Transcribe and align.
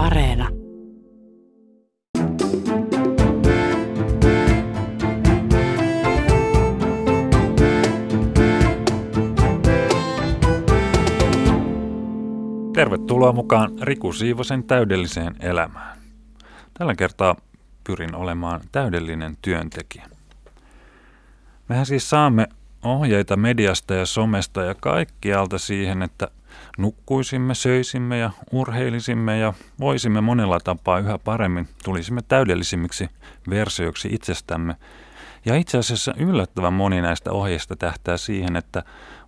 Areena. 0.00 0.48
Tervetuloa 12.74 13.32
mukaan 13.32 13.70
Riku 13.82 14.12
Siivosen 14.12 14.64
täydelliseen 14.64 15.34
elämään. 15.40 15.98
Tällä 16.74 16.94
kertaa 16.94 17.36
pyrin 17.84 18.14
olemaan 18.14 18.60
täydellinen 18.72 19.36
työntekijä. 19.42 20.06
Mehän 21.68 21.86
siis 21.86 22.10
saamme 22.10 22.48
ohjeita 22.84 23.36
mediasta 23.36 23.94
ja 23.94 24.06
somesta 24.06 24.62
ja 24.62 24.74
kaikkialta 24.74 25.58
siihen, 25.58 26.02
että 26.02 26.28
nukkuisimme, 26.80 27.54
söisimme 27.54 28.18
ja 28.18 28.30
urheilisimme 28.52 29.38
ja 29.38 29.52
voisimme 29.80 30.20
monella 30.20 30.60
tapaa 30.60 30.98
yhä 30.98 31.18
paremmin, 31.18 31.68
tulisimme 31.84 32.22
täydellisimmiksi 32.22 33.08
versioiksi 33.50 34.08
itsestämme. 34.12 34.76
Ja 35.44 35.56
itse 35.56 35.78
asiassa 35.78 36.14
yllättävän 36.16 36.72
moni 36.72 37.00
näistä 37.00 37.32
ohjeista 37.32 37.76
tähtää 37.76 38.16
siihen, 38.16 38.56
että 38.56 38.82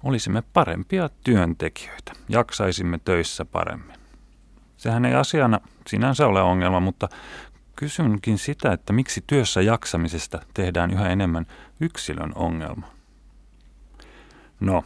olisimme 0.05 0.43
parempia 0.53 1.11
työntekijöitä, 1.25 2.13
jaksaisimme 2.29 2.99
töissä 3.05 3.45
paremmin. 3.45 3.97
Sehän 4.77 5.05
ei 5.05 5.15
asiana 5.15 5.61
sinänsä 5.87 6.27
ole 6.27 6.43
ongelma, 6.43 6.81
mutta 6.81 7.09
kysynkin 7.77 8.39
sitä, 8.39 8.73
että 8.73 8.93
miksi 8.93 9.25
työssä 9.27 9.63
jaksamisesta 9.63 10.43
tehdään 10.55 10.91
yhä 10.91 11.09
enemmän 11.09 11.47
yksilön 11.81 12.33
ongelma. 12.35 12.87
No, 14.61 14.85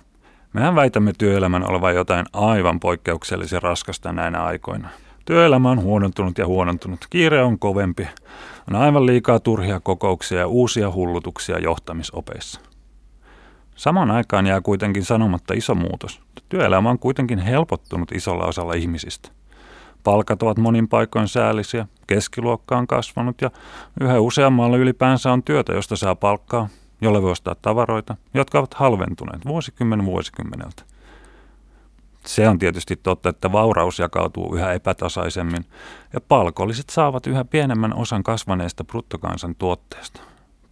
mehän 0.57 0.75
väitämme 0.75 1.13
työelämän 1.19 1.71
olevan 1.71 1.95
jotain 1.95 2.27
aivan 2.33 2.81
poikkeuksellisen 2.81 3.63
raskasta 3.63 4.13
näinä 4.13 4.45
aikoina. 4.45 4.89
Työelämä 5.25 5.71
on 5.71 5.83
huonontunut 5.83 6.39
ja 6.39 6.47
huonontunut. 6.47 7.07
Kiire 7.11 7.43
on 7.43 7.59
kovempi. 7.59 8.09
On 8.71 8.77
aivan 8.77 9.07
liikaa 9.07 9.41
turhia 9.41 9.81
kokouksia 9.81 10.39
ja 10.39 10.47
uusia 10.47 10.93
hullutuksia 10.93 11.59
johtamisopeissa. 11.59 12.61
Samaan 13.75 14.11
aikaan 14.11 14.47
jää 14.47 14.61
kuitenkin 14.61 15.05
sanomatta 15.05 15.55
iso 15.55 15.75
muutos. 15.75 16.21
Työelämä 16.49 16.91
on 16.91 16.99
kuitenkin 16.99 17.39
helpottunut 17.39 18.13
isolla 18.13 18.45
osalla 18.45 18.75
ihmisistä. 18.75 19.29
Palkat 20.05 20.43
ovat 20.43 20.59
monin 20.59 20.89
paikoin 20.89 21.29
säällisiä, 21.29 21.87
keskiluokka 22.07 22.79
on 22.79 22.87
kasvanut 22.87 23.43
ja 23.43 23.51
yhä 24.01 24.21
useammalla 24.21 24.77
ylipäänsä 24.77 25.33
on 25.33 25.43
työtä, 25.43 25.73
josta 25.73 25.97
saa 25.97 26.15
palkkaa, 26.15 26.69
jolle 27.01 27.23
voi 27.23 27.31
ostaa 27.31 27.55
tavaroita, 27.63 28.17
jotka 28.35 28.59
ovat 28.59 28.75
halventuneet 28.75 29.47
vuosikymmen 29.47 30.05
vuosikymmeneltä. 30.05 30.83
Se 32.27 32.49
on 32.49 32.59
tietysti 32.59 32.97
totta, 32.97 33.29
että 33.29 33.53
vauraus 33.53 33.99
jakautuu 33.99 34.55
yhä 34.55 34.73
epätasaisemmin 34.73 35.65
ja 36.13 36.21
palkolliset 36.21 36.91
saavat 36.91 37.27
yhä 37.27 37.45
pienemmän 37.45 37.95
osan 37.95 38.23
kasvaneesta 38.23 38.85
bruttokansan 38.85 39.55
tuotteesta. 39.55 40.21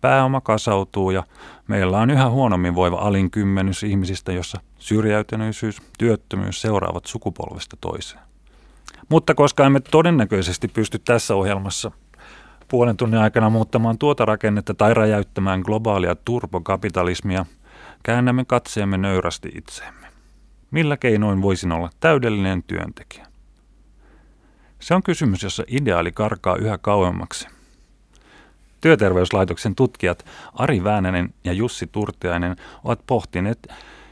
Pääoma 0.00 0.40
kasautuu 0.40 1.10
ja 1.10 1.22
meillä 1.68 1.98
on 1.98 2.10
yhä 2.10 2.28
huonommin 2.28 2.74
voiva 2.74 2.96
alinkymmenys 2.96 3.82
ihmisistä, 3.82 4.32
jossa 4.32 4.60
syrjäytyneisyys, 4.78 5.82
työttömyys 5.98 6.60
seuraavat 6.60 7.06
sukupolvesta 7.06 7.76
toiseen. 7.80 8.22
Mutta 9.08 9.34
koska 9.34 9.66
emme 9.66 9.80
todennäköisesti 9.80 10.68
pysty 10.68 10.98
tässä 10.98 11.34
ohjelmassa 11.34 11.90
puolen 12.74 12.96
tunnin 12.96 13.20
aikana 13.20 13.50
muuttamaan 13.50 13.98
tuota 13.98 14.24
rakennetta 14.24 14.74
tai 14.74 14.94
räjäyttämään 14.94 15.60
globaalia 15.60 16.14
turbokapitalismia, 16.14 17.46
käännämme 18.02 18.44
katseemme 18.44 18.98
nöyrästi 18.98 19.48
itseemme. 19.54 20.06
Millä 20.70 20.96
keinoin 20.96 21.42
voisin 21.42 21.72
olla 21.72 21.90
täydellinen 22.00 22.62
työntekijä? 22.62 23.26
Se 24.80 24.94
on 24.94 25.02
kysymys, 25.02 25.42
jossa 25.42 25.64
ideaali 25.68 26.12
karkaa 26.12 26.56
yhä 26.56 26.78
kauemmaksi. 26.78 27.48
Työterveyslaitoksen 28.80 29.74
tutkijat 29.74 30.24
Ari 30.54 30.84
Väänänen 30.84 31.34
ja 31.44 31.52
Jussi 31.52 31.86
Turtiainen 31.86 32.56
ovat 32.84 33.00
pohtineet 33.06 33.68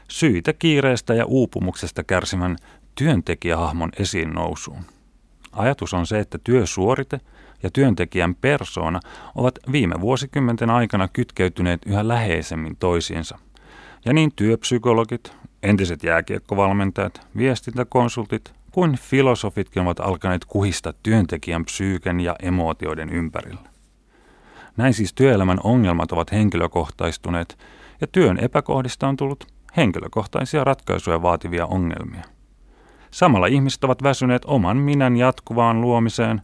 syitä 0.07 0.53
kiireestä 0.53 1.13
ja 1.13 1.25
uupumuksesta 1.25 2.03
kärsimän 2.03 2.57
työntekijähahmon 2.95 3.89
esiin 3.99 4.33
nousuun. 4.33 4.83
Ajatus 5.51 5.93
on 5.93 6.07
se, 6.07 6.19
että 6.19 6.37
työsuorite 6.43 7.19
ja 7.63 7.69
työntekijän 7.73 8.35
persoona 8.35 8.99
ovat 9.35 9.59
viime 9.71 9.95
vuosikymmenten 10.01 10.69
aikana 10.69 11.07
kytkeytyneet 11.07 11.81
yhä 11.85 12.07
läheisemmin 12.07 12.75
toisiinsa. 12.75 13.37
Ja 14.05 14.13
niin 14.13 14.31
työpsykologit, 14.35 15.35
entiset 15.63 16.03
jääkiekkovalmentajat, 16.03 17.27
viestintäkonsultit 17.37 18.53
kuin 18.71 18.97
filosofitkin 18.97 19.81
ovat 19.81 19.99
alkaneet 19.99 20.45
kuhista 20.45 20.93
työntekijän 21.03 21.65
psyyken 21.65 22.19
ja 22.19 22.35
emootioiden 22.41 23.09
ympärillä. 23.09 23.69
Näin 24.77 24.93
siis 24.93 25.13
työelämän 25.13 25.59
ongelmat 25.63 26.11
ovat 26.11 26.31
henkilökohtaistuneet 26.31 27.57
ja 28.01 28.07
työn 28.07 28.37
epäkohdista 28.39 29.07
on 29.07 29.17
tullut 29.17 29.47
henkilökohtaisia 29.77 30.63
ratkaisuja 30.63 31.21
vaativia 31.21 31.65
ongelmia. 31.65 32.23
Samalla 33.11 33.47
ihmiset 33.47 33.83
ovat 33.83 34.03
väsyneet 34.03 34.45
oman 34.45 34.77
minän 34.77 35.17
jatkuvaan 35.17 35.81
luomiseen, 35.81 36.41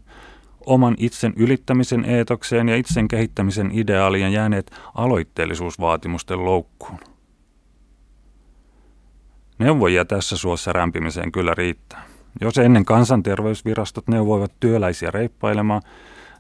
oman 0.70 0.96
itsen 0.98 1.34
ylittämisen 1.36 2.06
eetokseen 2.06 2.70
ja 2.70 2.76
itsen 2.76 3.08
kehittämisen 3.08 3.72
ideaalien 3.74 4.34
jääneet 4.34 4.72
aloitteellisuusvaatimusten 4.96 6.46
loukkuun. 6.46 7.00
Neuvojia 9.60 10.06
tässä 10.06 10.38
suossa 10.38 10.74
rämpimiseen 10.74 11.32
kyllä 11.32 11.54
riittää. 11.54 12.06
Jos 12.42 12.58
ennen 12.58 12.86
kansanterveysvirastot 12.86 14.08
neuvoivat 14.08 14.52
työläisiä 14.60 15.12
reippailemaan, 15.12 15.82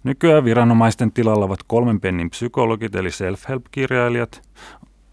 nykyään 0.03 0.43
viranomaisten 0.45 1.11
tilalla 1.11 1.45
ovat 1.45 1.63
kolmen 1.67 1.99
pennin 1.99 2.29
psykologit 2.29 2.95
eli 2.95 3.11
self-help-kirjailijat, 3.11 4.41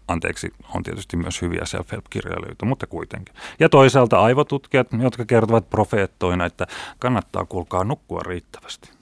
anteeksi, 0.07 0.53
on 0.75 0.83
tietysti 0.83 1.17
myös 1.17 1.41
hyviä 1.41 1.65
self-help-kirjailijoita, 1.65 2.65
mutta 2.65 2.87
kuitenkin. 2.87 3.35
Ja 3.59 3.69
toisaalta 3.69 4.19
aivotutkijat, 4.19 4.87
jotka 5.01 5.25
kertovat 5.25 5.69
profeettoina, 5.69 6.45
että 6.45 6.67
kannattaa 6.99 7.45
kuulkaa 7.45 7.83
nukkua 7.83 8.21
riittävästi. 8.25 8.96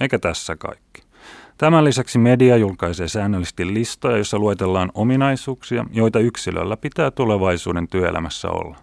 Eikä 0.00 0.18
tässä 0.18 0.56
kaikki. 0.56 1.02
Tämän 1.58 1.84
lisäksi 1.84 2.18
media 2.18 2.56
julkaisee 2.56 3.08
säännöllisesti 3.08 3.74
listoja, 3.74 4.16
joissa 4.16 4.38
luetellaan 4.38 4.90
ominaisuuksia, 4.94 5.84
joita 5.92 6.18
yksilöllä 6.18 6.76
pitää 6.76 7.10
tulevaisuuden 7.10 7.88
työelämässä 7.88 8.50
olla. 8.50 8.76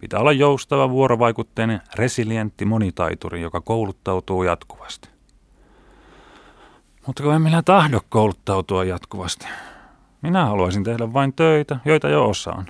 Pitää 0.00 0.20
olla 0.20 0.32
joustava, 0.32 0.90
vuorovaikutteinen, 0.90 1.80
resilientti 1.94 2.64
monitaituri, 2.64 3.40
joka 3.40 3.60
kouluttautuu 3.60 4.42
jatkuvasti. 4.42 5.08
Mutta 7.06 7.22
kun 7.22 7.34
en 7.34 7.42
minä 7.42 7.62
tahdo 7.62 8.00
kouluttautua 8.08 8.84
jatkuvasti. 8.84 9.46
Minä 10.22 10.46
haluaisin 10.46 10.84
tehdä 10.84 11.12
vain 11.12 11.32
töitä, 11.32 11.78
joita 11.84 12.08
jo 12.08 12.28
osaan. 12.28 12.66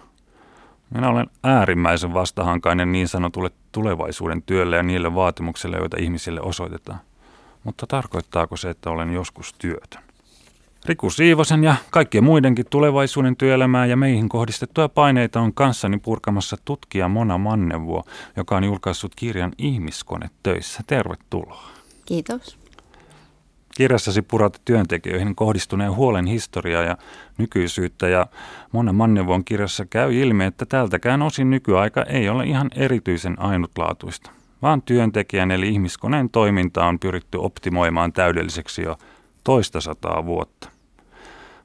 Minä 0.90 1.08
olen 1.08 1.26
äärimmäisen 1.44 2.14
vastahankainen 2.14 2.92
niin 2.92 3.08
sanotulle 3.08 3.50
tulevaisuuden 3.72 4.42
työlle 4.42 4.76
ja 4.76 4.82
niille 4.82 5.14
vaatimuksille, 5.14 5.76
joita 5.76 5.96
ihmisille 6.00 6.40
osoitetaan. 6.40 7.00
Mutta 7.68 7.86
tarkoittaako 7.86 8.56
se, 8.56 8.70
että 8.70 8.90
olen 8.90 9.12
joskus 9.12 9.54
työtön? 9.58 10.02
Riku 10.86 11.10
Siivosen 11.10 11.64
ja 11.64 11.74
kaikkien 11.90 12.24
muidenkin 12.24 12.66
tulevaisuuden 12.70 13.36
työelämää 13.36 13.86
ja 13.86 13.96
meihin 13.96 14.28
kohdistettuja 14.28 14.88
paineita 14.88 15.40
on 15.40 15.54
kanssani 15.54 15.98
purkamassa 15.98 16.56
tutkija 16.64 17.08
Mona 17.08 17.38
Mannevuo, 17.38 18.04
joka 18.36 18.56
on 18.56 18.64
julkaissut 18.64 19.14
kirjan 19.14 19.52
Ihmiskone 19.58 20.30
töissä. 20.42 20.82
Tervetuloa. 20.86 21.70
Kiitos. 22.04 22.58
Kirjassasi 23.76 24.22
purat 24.22 24.60
työntekijöihin 24.64 25.34
kohdistuneen 25.34 25.94
huolen 25.94 26.26
historiaa 26.26 26.82
ja 26.82 26.96
nykyisyyttä 27.38 28.08
ja 28.08 28.26
Mona 28.72 28.92
Mannevuon 28.92 29.44
kirjassa 29.44 29.86
käy 29.86 30.14
ilmi, 30.14 30.44
että 30.44 30.66
tältäkään 30.66 31.22
osin 31.22 31.50
nykyaika 31.50 32.02
ei 32.02 32.28
ole 32.28 32.44
ihan 32.44 32.70
erityisen 32.74 33.40
ainutlaatuista, 33.40 34.30
vaan 34.62 34.82
työntekijän 34.82 35.50
eli 35.50 35.68
ihmiskoneen 35.68 36.30
toiminta 36.30 36.86
on 36.86 36.98
pyritty 36.98 37.38
optimoimaan 37.38 38.12
täydelliseksi 38.12 38.82
jo 38.82 38.96
toista 39.44 39.80
sataa 39.80 40.26
vuotta. 40.26 40.68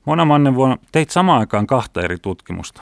Mona 0.06 0.26
Mannevuon 0.26 0.78
teit 0.92 1.10
samaan 1.10 1.40
aikaan 1.40 1.68
kahta 1.68 2.02
eri 2.02 2.18
tutkimusta. 2.22 2.82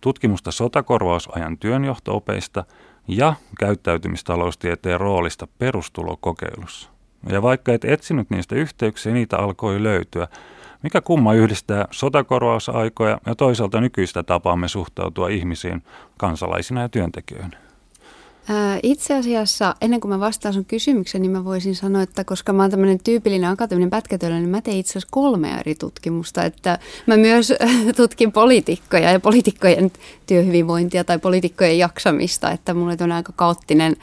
Tutkimusta 0.00 0.50
sotakorvausajan 0.50 1.58
työnjohtoopeista 1.58 2.64
ja 3.08 3.34
käyttäytymistaloustieteen 3.58 5.00
roolista 5.00 5.48
perustulokokeilussa. 5.58 6.90
Ja 7.28 7.42
vaikka 7.42 7.72
et 7.72 7.84
etsinyt 7.84 8.30
niistä 8.30 8.54
yhteyksiä, 8.54 9.12
niitä 9.12 9.38
alkoi 9.38 9.82
löytyä. 9.82 10.28
Mikä 10.82 11.00
kumma 11.00 11.34
yhdistää 11.34 11.88
sotakorvausaikoja 11.90 13.18
ja 13.26 13.34
toisaalta 13.34 13.80
nykyistä 13.80 14.22
tapaamme 14.22 14.68
suhtautua 14.68 15.28
ihmisiin 15.28 15.82
kansalaisina 16.18 16.80
ja 16.80 16.88
työntekijöinä? 16.88 17.65
Itse 18.82 19.14
asiassa, 19.14 19.74
ennen 19.80 20.00
kuin 20.00 20.08
mä 20.08 20.20
vastaan 20.20 20.54
sun 20.54 20.64
kysymykseen, 20.64 21.22
niin 21.22 21.32
mä 21.32 21.44
voisin 21.44 21.74
sanoa, 21.74 22.02
että 22.02 22.24
koska 22.24 22.52
mä 22.52 22.62
oon 22.62 22.70
tämmöinen 22.70 22.98
tyypillinen 23.04 23.50
akateeminen 23.50 23.90
pätkätyöllä, 23.90 24.38
niin 24.38 24.48
mä 24.48 24.60
tein 24.60 24.78
itse 24.78 24.90
asiassa 24.90 25.08
kolme 25.10 25.60
eri 25.60 25.74
tutkimusta. 25.74 26.44
Että 26.44 26.78
mä 27.06 27.16
myös 27.16 27.52
tutkin 27.96 28.32
poliitikkoja 28.32 29.10
ja 29.10 29.20
poliitikkojen 29.20 29.90
työhyvinvointia 30.26 31.04
tai 31.04 31.18
poliitikkojen 31.18 31.78
jaksamista, 31.78 32.50
että 32.50 32.74
mulla 32.74 32.96
on 33.00 33.12
aika 33.12 33.32
kaoottinen 33.36 33.96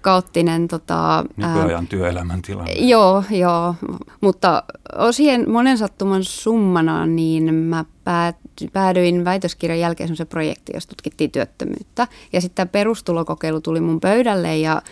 kaoottinen 0.00 0.68
tota, 0.68 1.24
Nykyajan 1.36 1.70
ää, 1.70 1.82
työelämän 1.88 2.42
tilanne. 2.42 2.72
Joo, 2.72 3.24
joo, 3.30 3.74
mutta 4.20 4.62
osien 4.98 5.50
monen 5.50 5.78
sattuman 5.78 6.24
summana 6.24 7.06
niin 7.06 7.54
mä 7.54 7.84
päädyin 8.72 9.24
väitöskirjan 9.24 9.80
jälkeen 9.80 10.08
semmoisen 10.08 10.26
projektiin, 10.26 10.76
jossa 10.76 10.88
tutkittiin 10.88 11.30
työttömyyttä. 11.30 12.08
Ja 12.32 12.40
sitten 12.40 12.54
tämä 12.54 12.72
perustulokokeilu 12.72 13.60
tuli 13.60 13.80
mun 13.80 14.00
pöydälle 14.00 14.58
ja 14.58 14.82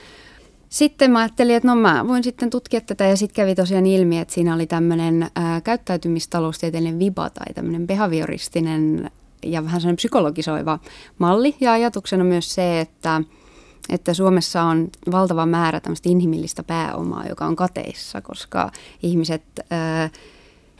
sitten 0.69 1.11
mä 1.11 1.19
ajattelin, 1.19 1.57
että 1.57 1.69
no 1.69 1.77
mä 1.77 2.09
voin 2.09 2.25
sitten 2.25 2.51
tutkia 2.51 2.81
tätä 2.81 3.05
ja 3.05 3.17
sitten 3.17 3.37
kävi 3.37 3.55
tosiaan 3.55 3.87
ilmi, 3.87 4.19
että 4.19 4.35
siinä 4.35 4.55
oli 4.55 4.67
tämmöinen 4.67 5.31
käyttäytymistaloustieteellinen 5.65 6.99
viba 6.99 7.31
tai 7.31 7.55
tämmöinen 7.55 7.87
behavioristinen 7.87 9.11
ja 9.45 9.65
vähän 9.65 9.81
sellainen 9.81 9.97
psykologisoiva 9.97 10.79
malli. 11.19 11.57
Ja 11.61 11.73
ajatuksena 11.73 12.25
myös 12.25 12.55
se, 12.55 12.81
että, 12.81 13.23
että 13.89 14.15
Suomessa 14.15 14.63
on 14.63 14.89
valtava 15.13 15.47
määrä 15.47 15.81
tämmöistä 15.81 16.09
inhimillistä 16.09 16.63
pääomaa, 16.63 17.27
joka 17.29 17.47
on 17.47 17.57
kateissa, 17.57 18.21
koska 18.21 18.71
ihmiset 19.03 19.43
ää, 19.71 20.11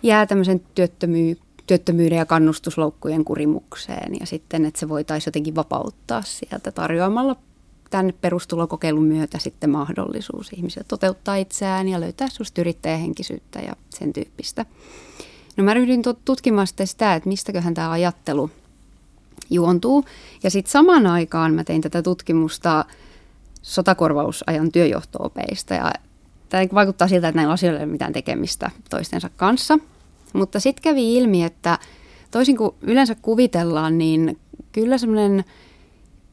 jää 0.03 0.27
tämmöisen 0.27 0.61
työttömy- 0.61 1.46
työttömyyden 1.67 2.19
ja 2.19 2.27
kannustusloukkujen 2.27 3.25
kurimukseen 3.25 4.17
ja 4.21 4.27
sitten, 4.27 4.65
että 4.65 4.81
se 4.81 4.89
voitaisiin 4.89 5.29
jotenkin 5.29 5.55
vapauttaa 5.55 6.23
sieltä 6.23 6.73
tarjoamalla 6.73 7.37
tämän 7.91 8.13
perustulokokeilun 8.21 9.05
myötä 9.05 9.39
sitten 9.39 9.71
mahdollisuus 9.71 10.53
ihmisille 10.53 10.85
toteuttaa 10.89 11.37
itseään 11.37 11.89
ja 11.89 12.01
löytää 12.01 12.29
susta 12.29 12.61
yrittäjähenkisyyttä 12.61 13.59
ja 13.61 13.77
sen 13.91 14.13
tyyppistä. 14.13 14.67
No 15.57 15.65
mä 15.65 15.75
ryhdyin 15.75 16.03
tutkimaan 16.25 16.67
sitten 16.67 16.87
sitä, 16.87 17.15
että 17.15 17.29
mistäköhän 17.29 17.75
tämä 17.75 17.91
ajattelu 17.91 18.51
juontuu. 19.51 20.05
Ja 20.43 20.51
sitten 20.51 20.73
samaan 20.73 21.07
aikaan 21.07 21.55
mä 21.55 21.65
tein 21.65 21.81
tätä 21.81 22.03
tutkimusta 22.03 22.85
sotakorvausajan 23.63 24.73
työjohtoopeista. 24.73 25.75
Ja 25.75 25.93
tämä 26.49 26.65
vaikuttaa 26.75 27.09
siltä, 27.09 27.29
että 27.29 27.37
näillä 27.37 27.53
asioilla 27.53 27.81
ei 27.81 27.85
ole 27.85 27.93
mitään 27.93 28.13
tekemistä 28.13 28.71
toistensa 28.91 29.31
kanssa. 29.37 29.79
Mutta 30.37 30.61
sitten 30.61 30.83
kävi 30.83 31.17
ilmi, 31.17 31.45
että 31.45 31.79
toisin 32.31 32.57
kuin 32.57 32.75
yleensä 32.83 33.15
kuvitellaan, 33.15 33.99
niin 33.99 34.39
kyllä 34.73 34.99
semmoinen– 34.99 35.45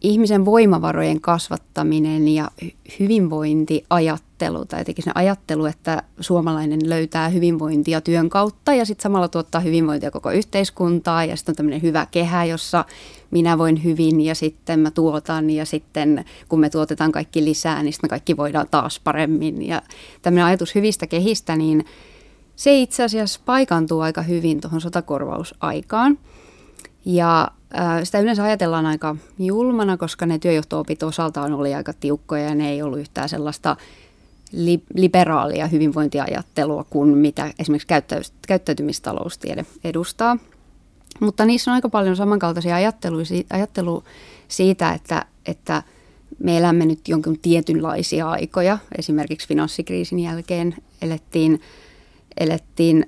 ihmisen 0.04 0.46
voimavarojen 0.46 1.22
kasvattaminen 1.22 2.28
ja 2.28 2.52
hyvinvointiajattelu, 3.00 4.66
tai 4.66 4.80
jotenkin 4.80 5.04
se 5.04 5.12
ajattelu, 5.16 5.66
että 5.66 6.04
suomalainen 6.20 6.90
löytää 6.90 7.30
hyvinvointia 7.30 8.02
työn 8.02 8.30
kautta 8.30 8.74
ja 8.74 8.86
sitten 8.86 9.04
samalla 9.04 9.28
tuottaa 9.28 9.62
hyvinvointia 9.62 10.12
koko 10.12 10.32
yhteiskuntaa 10.32 11.26
ja 11.26 11.36
sitten 11.36 11.52
on 11.52 11.56
tämmöinen 11.56 11.82
hyvä 11.82 12.08
kehä, 12.12 12.46
jossa 12.46 12.86
minä 13.32 13.58
voin 13.58 13.84
hyvin 13.84 14.22
ja 14.22 14.36
sitten 14.36 14.80
mä 14.80 14.92
tuotan 14.92 15.50
ja 15.50 15.66
sitten 15.66 16.26
kun 16.50 16.60
me 16.60 16.70
tuotetaan 16.70 17.12
kaikki 17.12 17.46
lisää, 17.46 17.84
niin 17.84 17.94
sitten 17.94 18.08
me 18.08 18.10
kaikki 18.10 18.38
voidaan 18.38 18.68
taas 18.72 19.00
paremmin. 19.04 19.68
Ja 19.68 19.82
tämmöinen 20.22 20.46
ajatus 20.46 20.76
hyvistä 20.76 21.08
kehistä, 21.08 21.56
niin 21.56 21.86
se 22.56 22.82
itse 22.82 23.04
asiassa 23.04 23.40
paikantuu 23.46 24.00
aika 24.00 24.22
hyvin 24.22 24.62
tuohon 24.62 24.82
sotakorvausaikaan. 24.82 26.20
Ja 27.06 27.48
sitä 28.04 28.20
yleensä 28.20 28.44
ajatellaan 28.44 28.86
aika 28.86 29.16
julmana, 29.40 29.98
koska 29.98 30.26
ne 30.26 30.40
työjohto-opit 30.40 31.04
osaltaan 31.04 31.54
oli 31.54 31.74
aika 31.74 31.94
tiukkoja 31.94 32.44
ja 32.44 32.56
ne 32.56 32.70
ei 32.70 32.82
ollut 32.82 33.00
yhtään 33.00 33.30
sellaista 33.30 33.78
li- 34.52 34.84
liberaalia 34.96 35.68
hyvinvointiajattelua 35.68 36.84
kuin 36.90 37.18
mitä 37.18 37.54
esimerkiksi 37.60 37.88
käyttäy- 37.88 38.32
käyttäytymistaloustiede 38.48 39.66
edustaa. 39.84 40.38
Mutta 41.20 41.46
niissä 41.46 41.72
on 41.72 41.76
aika 41.76 41.90
paljon 41.90 42.16
samankaltaisia 42.16 42.76
ajattelu 43.50 44.04
siitä, 44.48 44.94
että, 44.94 45.26
että 45.46 45.84
me 46.40 46.58
elämme 46.58 46.86
nyt 46.86 47.08
jonkin 47.08 47.40
tietynlaisia 47.40 48.30
aikoja. 48.30 48.78
Esimerkiksi 48.98 49.48
finanssikriisin 49.48 50.20
jälkeen 50.20 50.76
elettiin, 51.02 51.62
elettiin 52.40 53.06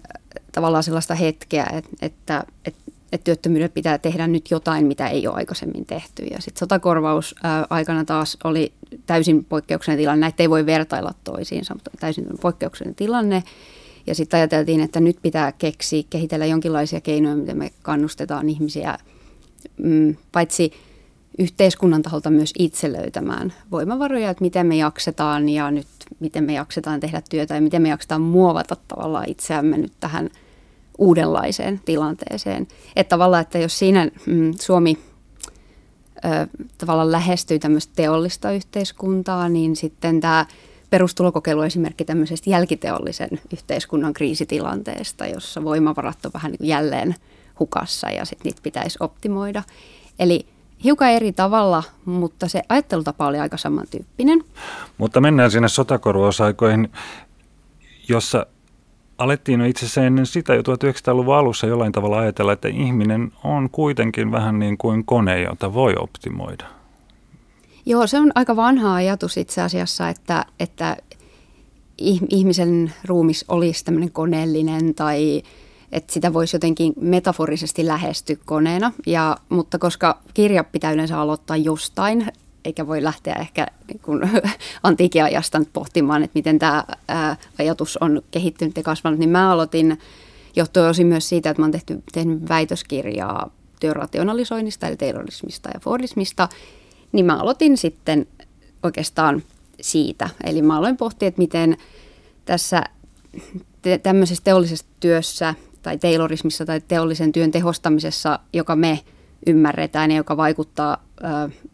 tavallaan 0.52 0.84
sellaista 0.84 1.16
hetkeä, 1.16 1.68
että, 1.74 1.90
että, 2.02 2.44
että 2.66 2.86
että 3.12 3.24
työttömyydelle 3.24 3.70
pitää 3.70 3.98
tehdä 3.98 4.28
nyt 4.28 4.52
jotain, 4.52 4.86
mitä 4.86 5.08
ei 5.08 5.28
ole 5.28 5.36
aikaisemmin 5.36 5.86
tehty. 5.86 6.24
Ja 6.24 6.42
sitten 6.42 6.60
sotakorvaus 6.60 7.36
ää, 7.44 7.68
aikana 7.70 8.06
taas 8.06 8.38
oli 8.44 8.74
täysin 9.06 9.46
poikkeuksellinen 9.46 10.04
tilanne. 10.04 10.22
Näitä 10.22 10.44
ei 10.44 10.50
voi 10.50 10.66
vertailla 10.66 11.14
toisiinsa, 11.24 11.74
mutta 11.74 11.92
täysin 12.00 12.26
poikkeuksellinen 12.42 12.96
tilanne. 12.96 13.44
Ja 14.08 14.16
sitten 14.16 14.38
ajateltiin, 14.38 14.82
että 14.82 15.00
nyt 15.00 15.18
pitää 15.22 15.52
keksiä, 15.52 16.04
kehitellä 16.10 16.46
jonkinlaisia 16.46 17.02
keinoja, 17.02 17.36
miten 17.36 17.58
me 17.58 17.72
kannustetaan 17.82 18.50
ihmisiä 18.50 18.98
mm, 19.78 20.16
paitsi 20.32 20.72
yhteiskunnan 21.40 22.02
taholta 22.02 22.30
myös 22.30 22.54
itse 22.60 22.94
löytämään 22.94 23.54
voimavaroja, 23.72 24.30
että 24.30 24.44
miten 24.44 24.68
me 24.68 24.76
jaksetaan 24.76 25.50
ja 25.50 25.72
nyt 25.72 25.88
miten 26.20 26.44
me 26.44 26.54
jaksetaan 26.54 27.00
tehdä 27.00 27.22
työtä 27.30 27.56
ja 27.56 27.62
miten 27.62 27.82
me 27.82 27.90
jaksetaan 27.90 28.22
muovata 28.22 28.78
tavallaan 28.88 29.30
itseämme 29.30 29.78
nyt 29.78 29.94
tähän– 30.00 30.30
uudenlaiseen 30.98 31.82
tilanteeseen. 31.86 32.68
Että 32.96 33.10
tavallaan, 33.10 33.42
että 33.42 33.58
jos 33.58 33.80
siinä 33.80 34.12
mm, 34.26 34.54
Suomi 34.62 34.98
ö, 36.18 36.48
tavallaan 36.78 37.12
lähestyy 37.12 37.60
tämmöistä 37.60 37.94
teollista 37.96 38.52
yhteiskuntaa, 38.52 39.50
niin 39.50 39.76
sitten 39.76 40.22
tämä 40.22 40.46
perustulokokeilu 40.90 41.62
esimerkki 41.62 42.06
tämmöisestä 42.06 42.50
jälkiteollisen 42.50 43.30
yhteiskunnan 43.54 44.14
kriisitilanteesta, 44.14 45.26
jossa 45.28 45.64
voimavarat 45.64 46.26
on 46.26 46.32
vähän 46.34 46.52
niin 46.52 46.68
jälleen 46.68 47.16
hukassa 47.60 48.10
ja 48.10 48.26
sitten 48.26 48.50
niitä 48.50 48.62
pitäisi 48.64 48.98
optimoida. 49.00 49.64
Eli 50.20 50.46
hiukan 50.84 51.10
eri 51.10 51.32
tavalla, 51.32 51.84
mutta 52.06 52.48
se 52.48 52.62
ajattelutapa 52.70 53.28
oli 53.28 53.40
aika 53.40 53.58
samantyyppinen. 53.58 54.44
Mutta 54.98 55.22
mennään 55.22 55.52
sinne 55.52 55.68
sotakorvausaikoihin, 55.68 56.92
jossa 58.10 58.46
alettiin 59.18 59.60
no 59.60 59.66
itse 59.66 59.86
asiassa 59.86 60.06
ennen 60.06 60.26
sitä 60.26 60.56
jo 60.56 60.62
1900-luvun 60.62 61.36
alussa 61.36 61.68
jollain 61.68 61.92
tavalla 61.92 62.20
ajatella, 62.20 62.54
että 62.54 62.68
ihminen 62.68 63.32
on 63.44 63.70
kuitenkin 63.70 64.32
vähän 64.32 64.60
niin 64.60 64.78
kuin 64.78 65.06
kone, 65.06 65.42
jota 65.42 65.74
voi 65.74 65.94
optimoida. 66.00 66.66
Joo, 67.86 68.08
se 68.08 68.20
on 68.20 68.32
aika 68.36 68.56
vanha 68.56 68.96
ajatus 68.96 69.38
itse 69.38 69.62
asiassa, 69.62 70.10
että, 70.10 70.46
että 70.60 70.98
ihmisen 72.30 72.94
ruumis 73.06 73.46
olisi 73.48 73.86
tämmöinen 73.86 74.12
koneellinen 74.12 74.96
tai 74.96 75.44
että 75.96 76.14
sitä 76.14 76.34
voisi 76.34 76.56
jotenkin 76.56 76.94
metaforisesti 77.02 77.86
lähestyä 77.86 78.36
koneena. 78.46 78.92
Ja, 79.06 79.38
mutta 79.50 79.80
koska 79.80 80.20
kirja 80.34 80.64
pitää 80.64 80.92
yleensä 80.92 81.20
aloittaa 81.20 81.58
jostain, 81.58 82.28
eikä 82.66 82.88
voi 82.88 83.04
lähteä 83.04 83.36
ehkä 83.36 83.68
niin 83.88 84.00
kuin, 84.00 84.22
antiikiajasta 84.84 85.60
nyt 85.60 85.70
pohtimaan, 85.74 86.24
että 86.24 86.38
miten 86.40 86.60
tämä 86.60 86.84
ää, 87.08 87.38
ajatus 87.60 87.98
on 87.98 88.22
kehittynyt 88.32 88.78
ja 88.78 88.84
kasvanut, 88.84 89.20
niin 89.20 89.30
mä 89.30 89.52
aloitin 89.52 90.00
johtuen 90.56 90.90
osin 90.90 91.08
myös 91.08 91.30
siitä, 91.30 91.50
että 91.50 91.62
mä 91.62 91.66
oon 91.66 91.72
tehty, 91.72 92.04
tehnyt 92.12 92.50
väitöskirjaa 92.50 93.50
työrationalisoinnista, 93.80 94.88
eli 94.88 94.98
taylorismista 94.98 95.70
ja 95.74 95.80
fordismista, 95.80 96.50
niin 97.12 97.26
mä 97.26 97.38
aloitin 97.38 97.78
sitten 97.78 98.28
oikeastaan 98.84 99.44
siitä. 99.82 100.30
Eli 100.44 100.62
mä 100.62 100.78
aloin 100.78 100.98
pohtia, 100.98 101.28
että 101.28 101.42
miten 101.42 101.78
tässä 102.46 102.84
te- 103.82 103.98
tämmöisessä 103.98 104.44
teollisessa 104.44 104.86
työssä 105.00 105.56
tai 105.86 105.98
taylorismissa 105.98 106.66
tai 106.66 106.82
teollisen 106.82 107.32
työn 107.32 107.52
tehostamisessa, 107.52 108.40
joka 108.54 108.76
me 108.76 109.00
ymmärretään 109.48 110.12
ja 110.12 110.18
joka 110.18 110.38
vaikuttaa 110.38 110.98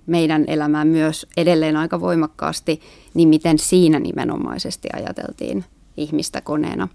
meidän 0.05 0.45
elämään 0.47 0.87
myös 0.87 1.27
edelleen 1.37 1.75
aika 1.75 2.01
voimakkaasti, 2.01 2.81
niin 3.13 3.29
miten 3.29 3.59
siinä 3.59 3.99
nimenomaisesti 3.99 4.89
ajateltiin 4.93 5.65
ihmistä 5.97 6.41
koneena. 6.41 6.87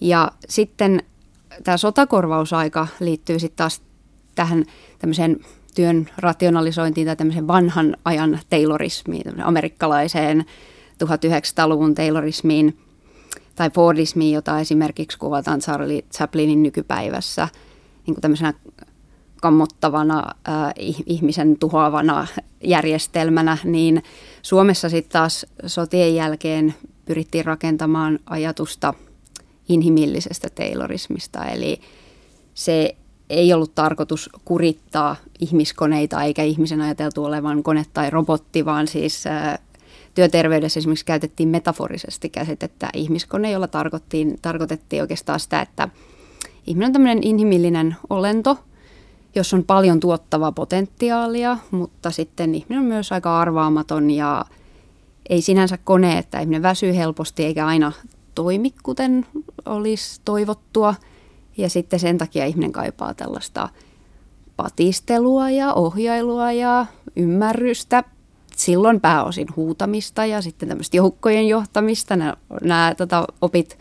Ja 0.00 0.32
sitten 0.48 1.02
tämä 1.64 1.76
sotakorvausaika 1.76 2.86
liittyy 3.00 3.38
sitten 3.38 3.56
taas 3.56 3.82
tähän 4.34 4.64
tämmöiseen 4.98 5.40
työn 5.74 6.08
rationalisointiin 6.18 7.06
tai 7.06 7.16
tämmöisen 7.16 7.46
vanhan 7.46 7.96
ajan 8.04 8.40
taylorismiin, 8.50 9.42
amerikkalaiseen 9.44 10.44
1900-luvun 11.04 11.94
taylorismiin 11.94 12.78
tai 13.54 13.70
Fordismiin, 13.70 14.34
jota 14.34 14.60
esimerkiksi 14.60 15.18
kuvataan 15.18 15.60
Charlie 15.60 16.02
Chaplinin 16.12 16.62
nykypäivässä 16.62 17.48
niin 18.06 18.14
kuin 18.14 18.20
tämmöisenä 18.20 18.54
kammottavana 19.40 20.24
äh, 20.48 20.72
ihmisen 21.06 21.58
tuhoavana 21.58 22.26
järjestelmänä, 22.64 23.58
niin 23.64 24.02
Suomessa 24.42 24.88
sitten 24.88 25.12
taas 25.12 25.46
sotien 25.66 26.14
jälkeen 26.14 26.74
pyrittiin 27.04 27.44
rakentamaan 27.44 28.18
ajatusta 28.26 28.94
inhimillisestä 29.68 30.48
taylorismista, 30.54 31.44
eli 31.44 31.80
se 32.54 32.96
ei 33.30 33.52
ollut 33.52 33.74
tarkoitus 33.74 34.30
kurittaa 34.44 35.16
ihmiskoneita 35.40 36.22
eikä 36.22 36.42
ihmisen 36.42 36.80
ajateltu 36.80 37.24
olevan 37.24 37.62
kone 37.62 37.84
tai 37.94 38.10
robotti, 38.10 38.64
vaan 38.64 38.88
siis 38.88 39.26
äh, 39.26 39.58
työterveydessä 40.14 40.80
esimerkiksi 40.80 41.04
käytettiin 41.04 41.48
metaforisesti 41.48 42.28
käsitettä 42.28 42.88
ihmiskone, 42.94 43.50
jolla 43.50 43.68
tarkoitettiin, 43.68 45.00
oikeastaan 45.00 45.40
sitä, 45.40 45.60
että 45.60 45.88
ihminen 46.66 46.86
on 46.86 46.92
tämmöinen 46.92 47.22
inhimillinen 47.22 47.96
olento– 48.10 48.58
jos 49.34 49.54
on 49.54 49.64
paljon 49.64 50.00
tuottavaa 50.00 50.52
potentiaalia, 50.52 51.58
mutta 51.70 52.10
sitten 52.10 52.54
ihminen 52.54 52.78
on 52.78 52.84
myös 52.84 53.12
aika 53.12 53.40
arvaamaton 53.40 54.10
ja, 54.10 54.44
ei 55.28 55.42
sinänsä 55.42 55.78
kone, 55.84 56.18
että 56.18 56.40
ihminen 56.40 56.62
väsyy 56.62 56.96
helposti 56.96 57.44
eikä 57.44 57.66
aina 57.66 57.92
toimi, 58.34 58.74
kuten 58.82 59.26
olisi 59.66 60.20
toivottua. 60.24 60.94
Ja 61.56 61.70
sitten 61.70 62.00
sen 62.00 62.18
takia 62.18 62.46
ihminen 62.46 62.72
kaipaa 62.72 63.14
tällaista 63.14 63.68
patistelua 64.56 65.50
ja 65.50 65.74
ohjailua 65.74 66.52
ja 66.52 66.86
ymmärrystä. 67.16 68.04
Silloin 68.62 69.00
pääosin 69.00 69.48
huutamista 69.56 70.26
ja 70.26 70.42
sitten 70.42 70.68
tämmöistä 70.68 70.96
joukkojen 70.96 71.48
johtamista. 71.48 72.16
Nämä, 72.62 72.94
tota, 72.96 73.24
opit 73.40 73.78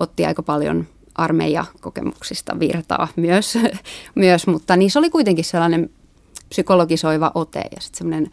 otti 0.00 0.26
aika 0.26 0.42
paljon 0.42 0.86
armeijakokemuksista 1.14 2.58
virtaa 2.60 3.08
myös, 3.16 3.58
myös, 4.14 4.46
mutta 4.46 4.76
niissä 4.76 4.98
oli 4.98 5.10
kuitenkin 5.10 5.44
sellainen 5.44 5.90
psykologisoiva 6.48 7.32
ote 7.34 7.58
ja 7.58 7.80
sitten 7.80 7.98
semmoinen 7.98 8.30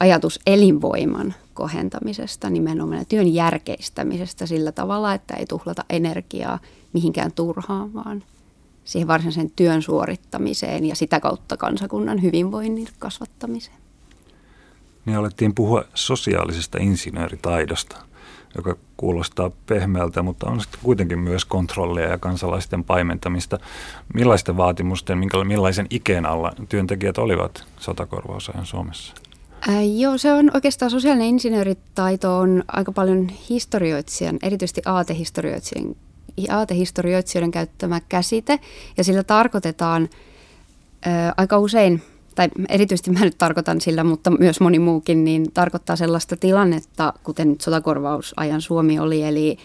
ajatus 0.00 0.40
elinvoiman 0.46 1.34
kohentamisesta, 1.54 2.50
nimenomaan 2.50 3.06
työn 3.06 3.34
järkeistämisestä 3.34 4.46
sillä 4.46 4.72
tavalla, 4.72 5.14
että 5.14 5.34
ei 5.34 5.46
tuhlata 5.46 5.84
energiaa 5.90 6.58
mihinkään 6.92 7.32
turhaan, 7.32 7.94
vaan 7.94 8.24
siihen 8.84 9.08
varsinaisen 9.08 9.50
työn 9.56 9.82
suorittamiseen 9.82 10.84
ja 10.84 10.96
sitä 10.96 11.20
kautta 11.20 11.56
kansakunnan 11.56 12.22
hyvinvoinnin 12.22 12.88
kasvattamiseen. 12.98 13.87
Niin 15.08 15.18
alettiin 15.18 15.54
puhua 15.54 15.84
sosiaalisesta 15.94 16.78
insinööritaidosta, 16.80 17.96
joka 18.56 18.76
kuulostaa 18.96 19.50
pehmeältä, 19.66 20.22
mutta 20.22 20.50
on 20.50 20.60
sitten 20.60 20.80
kuitenkin 20.82 21.18
myös 21.18 21.44
kontrollia 21.44 22.08
ja 22.08 22.18
kansalaisten 22.18 22.84
paimentamista. 22.84 23.58
Millaisten 24.14 24.56
vaatimusten, 24.56 25.18
millaisen 25.44 25.86
ikeen 25.90 26.26
alla 26.26 26.52
työntekijät 26.68 27.18
olivat 27.18 27.64
sotakorvausajan 27.78 28.66
Suomessa? 28.66 29.14
Äh, 29.68 29.74
joo, 29.96 30.18
se 30.18 30.32
on 30.32 30.50
oikeastaan 30.54 30.90
sosiaalinen 30.90 31.28
insinööritaito 31.28 32.38
on 32.38 32.64
aika 32.68 32.92
paljon 32.92 33.28
historioitsijan, 33.50 34.38
erityisesti 34.42 34.82
aatehistorioitsijan, 34.84 35.96
aatehistorioitsijoiden 36.50 37.50
käyttämä 37.50 38.00
käsite. 38.08 38.60
Ja 38.96 39.04
sillä 39.04 39.22
tarkoitetaan 39.22 40.08
äh, 41.06 41.32
aika 41.36 41.58
usein, 41.58 42.02
tai 42.38 42.48
erityisesti 42.68 43.10
mä 43.10 43.20
nyt 43.20 43.38
tarkoitan 43.38 43.80
sillä, 43.80 44.04
mutta 44.04 44.30
myös 44.30 44.60
moni 44.60 44.78
muukin, 44.78 45.24
niin 45.24 45.52
tarkoittaa 45.54 45.96
sellaista 45.96 46.36
tilannetta, 46.36 47.12
kuten 47.22 47.48
nyt 47.48 47.60
sotakorvausajan 47.60 48.60
Suomi 48.60 48.98
oli, 48.98 49.22
eli 49.22 49.56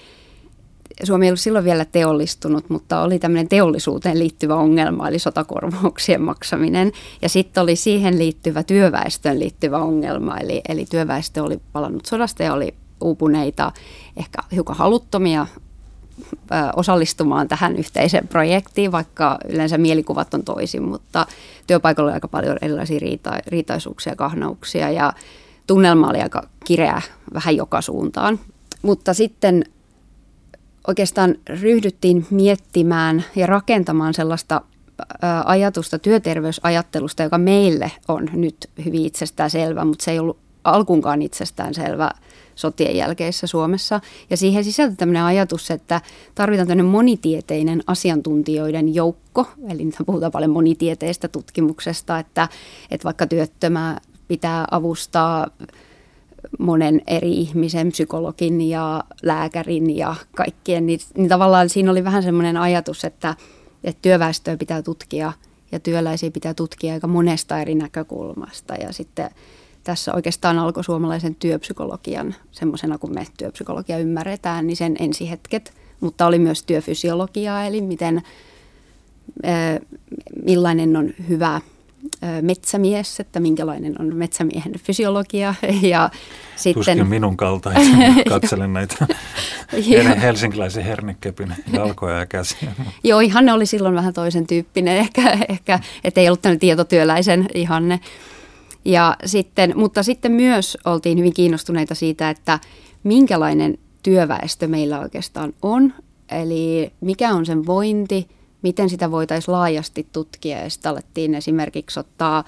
Suomi 1.03 1.25
ei 1.25 1.29
ollut 1.29 1.39
silloin 1.39 1.65
vielä 1.65 1.85
teollistunut, 1.85 2.69
mutta 2.69 3.01
oli 3.01 3.19
tämmöinen 3.19 3.47
teollisuuteen 3.47 4.19
liittyvä 4.19 4.55
ongelma, 4.55 5.07
eli 5.07 5.19
sotakorvauksien 5.19 6.21
maksaminen. 6.21 6.91
Ja 7.21 7.29
sitten 7.29 7.63
oli 7.63 7.75
siihen 7.75 8.19
liittyvä 8.19 8.63
työväestöön 8.63 9.39
liittyvä 9.39 9.77
ongelma, 9.77 10.37
eli, 10.37 10.61
eli 10.69 10.85
työväestö 10.85 11.43
oli 11.43 11.59
palannut 11.73 12.05
sodasta 12.05 12.43
ja 12.43 12.53
oli 12.53 12.73
uupuneita, 13.01 13.71
ehkä 14.17 14.41
hiukan 14.51 14.75
haluttomia 14.75 15.47
osallistumaan 16.75 17.47
tähän 17.47 17.75
yhteiseen 17.75 18.27
projektiin, 18.27 18.91
vaikka 18.91 19.37
yleensä 19.49 19.77
mielikuvat 19.77 20.33
on 20.33 20.43
toisin, 20.43 20.83
mutta 20.83 21.25
työpaikalla 21.67 22.09
oli 22.09 22.13
aika 22.13 22.27
paljon 22.27 22.57
erilaisia 22.61 22.99
riita- 22.99 23.39
riitaisuuksia 23.47 24.15
kahnauksia 24.15 24.91
ja 24.91 25.13
tunnelma 25.67 26.09
oli 26.09 26.21
aika 26.21 26.47
kireä 26.65 27.01
vähän 27.33 27.55
joka 27.55 27.81
suuntaan. 27.81 28.39
Mutta 28.81 29.13
sitten 29.13 29.63
oikeastaan 30.87 31.35
ryhdyttiin 31.49 32.27
miettimään 32.29 33.23
ja 33.35 33.45
rakentamaan 33.45 34.13
sellaista 34.13 34.61
ajatusta 35.45 35.99
työterveysajattelusta, 35.99 37.23
joka 37.23 37.37
meille 37.37 37.91
on 38.07 38.29
nyt 38.33 38.69
hyvin 38.85 39.05
itsestään 39.05 39.49
selvä, 39.49 39.85
mutta 39.85 40.03
se 40.03 40.11
ei 40.11 40.19
ollut 40.19 40.37
alkuunkaan 40.63 41.21
itsestään 41.21 41.73
selvä 41.73 42.11
sotien 42.55 42.95
jälkeisessä 42.97 43.47
Suomessa. 43.47 44.01
Ja 44.29 44.37
siihen 44.37 44.63
sisältää 44.63 44.95
tämmöinen 44.95 45.23
ajatus, 45.23 45.71
että 45.71 46.01
tarvitaan 46.35 46.67
tämmöinen 46.67 46.91
monitieteinen 46.91 47.83
asiantuntijoiden 47.87 48.95
joukko, 48.95 49.47
eli 49.69 49.85
nyt 49.85 49.95
puhutaan 50.05 50.31
paljon 50.31 50.51
monitieteistä 50.51 51.27
tutkimuksesta, 51.27 52.19
että, 52.19 52.47
että 52.91 53.05
vaikka 53.05 53.27
työttömää 53.27 54.01
pitää 54.27 54.67
avustaa 54.71 55.47
monen 56.59 57.01
eri 57.07 57.33
ihmisen, 57.33 57.89
psykologin 57.91 58.61
ja 58.61 59.03
lääkärin 59.23 59.97
ja 59.97 60.15
kaikkien, 60.35 60.85
niin, 60.85 60.99
niin 61.17 61.29
tavallaan 61.29 61.69
siinä 61.69 61.91
oli 61.91 62.03
vähän 62.03 62.23
semmoinen 62.23 62.57
ajatus, 62.57 63.03
että, 63.03 63.35
että 63.83 64.01
työväestöä 64.01 64.57
pitää 64.57 64.81
tutkia 64.81 65.33
ja 65.71 65.79
työläisiä 65.79 66.31
pitää 66.31 66.53
tutkia 66.53 66.93
aika 66.93 67.07
monesta 67.07 67.59
eri 67.59 67.75
näkökulmasta 67.75 68.75
ja 68.75 68.93
sitten 68.93 69.29
tässä 69.83 70.13
oikeastaan 70.13 70.59
alkoi 70.59 70.83
suomalaisen 70.83 71.35
työpsykologian, 71.35 72.35
semmoisena 72.51 72.97
kuin 72.97 73.13
me 73.13 73.27
työpsykologia 73.37 73.97
ymmärretään, 73.97 74.67
niin 74.67 74.77
sen 74.77 74.95
ensihetket, 74.99 75.73
mutta 75.99 76.25
oli 76.25 76.39
myös 76.39 76.63
työfysiologiaa, 76.63 77.65
eli 77.65 77.81
miten, 77.81 78.21
millainen 80.45 80.97
on 80.97 81.13
hyvä 81.29 81.61
metsämies, 82.41 83.19
että 83.19 83.39
minkälainen 83.39 84.01
on 84.01 84.15
metsämiehen 84.15 84.73
fysiologia. 84.79 85.55
Ja 85.81 86.09
sitten... 86.55 86.97
Tuskin 86.97 87.07
minun 87.07 87.37
kaltaisen 87.37 88.23
katselen 88.29 88.73
näitä 88.73 89.07
helsinkiläisen 90.21 90.83
hernekepin 90.83 91.55
jalkoja 91.73 92.17
ja 92.17 92.25
käsiä. 92.25 92.71
Joo, 93.03 93.19
ihanne 93.19 93.53
oli 93.53 93.65
silloin 93.65 93.95
vähän 93.95 94.13
toisen 94.13 94.47
tyyppinen, 94.47 94.97
ehkä, 94.97 95.37
ehkä 95.49 95.79
että 96.03 96.21
ei 96.21 96.27
ollut 96.27 96.41
tämmöinen 96.41 96.59
tietotyöläisen 96.59 97.47
ihanne. 97.53 97.99
Ja 98.85 99.17
sitten, 99.25 99.73
mutta 99.75 100.03
sitten 100.03 100.31
myös 100.31 100.77
oltiin 100.85 101.17
hyvin 101.17 101.33
kiinnostuneita 101.33 101.95
siitä, 101.95 102.29
että 102.29 102.59
minkälainen 103.03 103.77
työväestö 104.03 104.67
meillä 104.67 104.99
oikeastaan 104.99 105.53
on, 105.61 105.93
eli 106.31 106.91
mikä 107.01 107.33
on 107.33 107.45
sen 107.45 107.65
vointi, 107.65 108.27
miten 108.61 108.89
sitä 108.89 109.11
voitaisiin 109.11 109.53
laajasti 109.53 110.07
tutkia. 110.11 110.59
Ja 110.59 110.69
sitten 110.69 110.91
alettiin 110.91 111.35
esimerkiksi 111.35 111.99
ottaa 111.99 112.43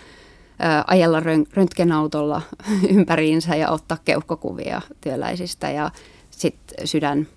ajella 0.87 1.19
röntgenautolla 1.53 2.41
ympäriinsä 2.95 3.55
ja 3.55 3.71
ottaa 3.71 3.97
keuhkokuvia 4.05 4.81
työläisistä 5.01 5.71
ja 5.71 5.91
sitten 6.31 6.87
sydän, 6.87 7.27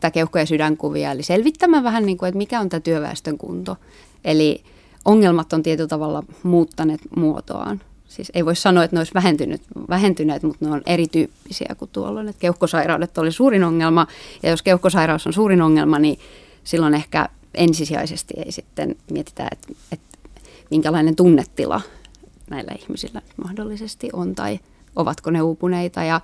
tai 0.00 0.10
keuhko- 0.10 0.38
ja 0.38 0.46
sydänkuvia, 0.46 1.10
eli 1.10 1.22
selvittämään 1.22 1.84
vähän 1.84 2.06
niin 2.06 2.18
kuin, 2.18 2.28
että 2.28 2.38
mikä 2.38 2.60
on 2.60 2.68
tämä 2.68 2.80
työväestön 2.80 3.38
kunto. 3.38 3.76
Eli 4.24 4.64
ongelmat 5.04 5.52
on 5.52 5.62
tietyllä 5.62 5.88
tavalla 5.88 6.22
muuttaneet 6.42 7.00
muotoaan. 7.16 7.80
Siis 8.08 8.32
ei 8.34 8.44
voi 8.44 8.56
sanoa, 8.56 8.84
että 8.84 8.96
ne 8.96 9.00
olisi 9.00 9.14
vähentyneet, 9.14 9.62
vähentyneet, 9.88 10.42
mutta 10.42 10.64
ne 10.64 10.70
on 10.70 10.82
erityyppisiä 10.86 11.74
kuin 11.78 11.90
tuolloin. 11.92 12.28
Että 12.28 12.40
keuhkosairaudet 12.40 13.18
oli 13.18 13.32
suurin 13.32 13.64
ongelma, 13.64 14.06
ja 14.42 14.50
jos 14.50 14.62
keuhkosairaus 14.62 15.26
on 15.26 15.32
suurin 15.32 15.62
ongelma, 15.62 15.98
niin 15.98 16.18
silloin 16.64 16.94
ehkä 16.94 17.28
ensisijaisesti 17.54 18.34
ei 18.36 18.52
sitten 18.52 18.96
mietitä, 19.10 19.48
että, 19.52 19.68
että 19.92 20.18
minkälainen 20.70 21.16
tunnetila 21.16 21.80
näillä 22.50 22.72
ihmisillä 22.78 23.22
mahdollisesti 23.44 24.08
on, 24.12 24.34
tai 24.34 24.58
ovatko 24.96 25.30
ne 25.30 25.42
uupuneita. 25.42 26.04
Ja 26.04 26.20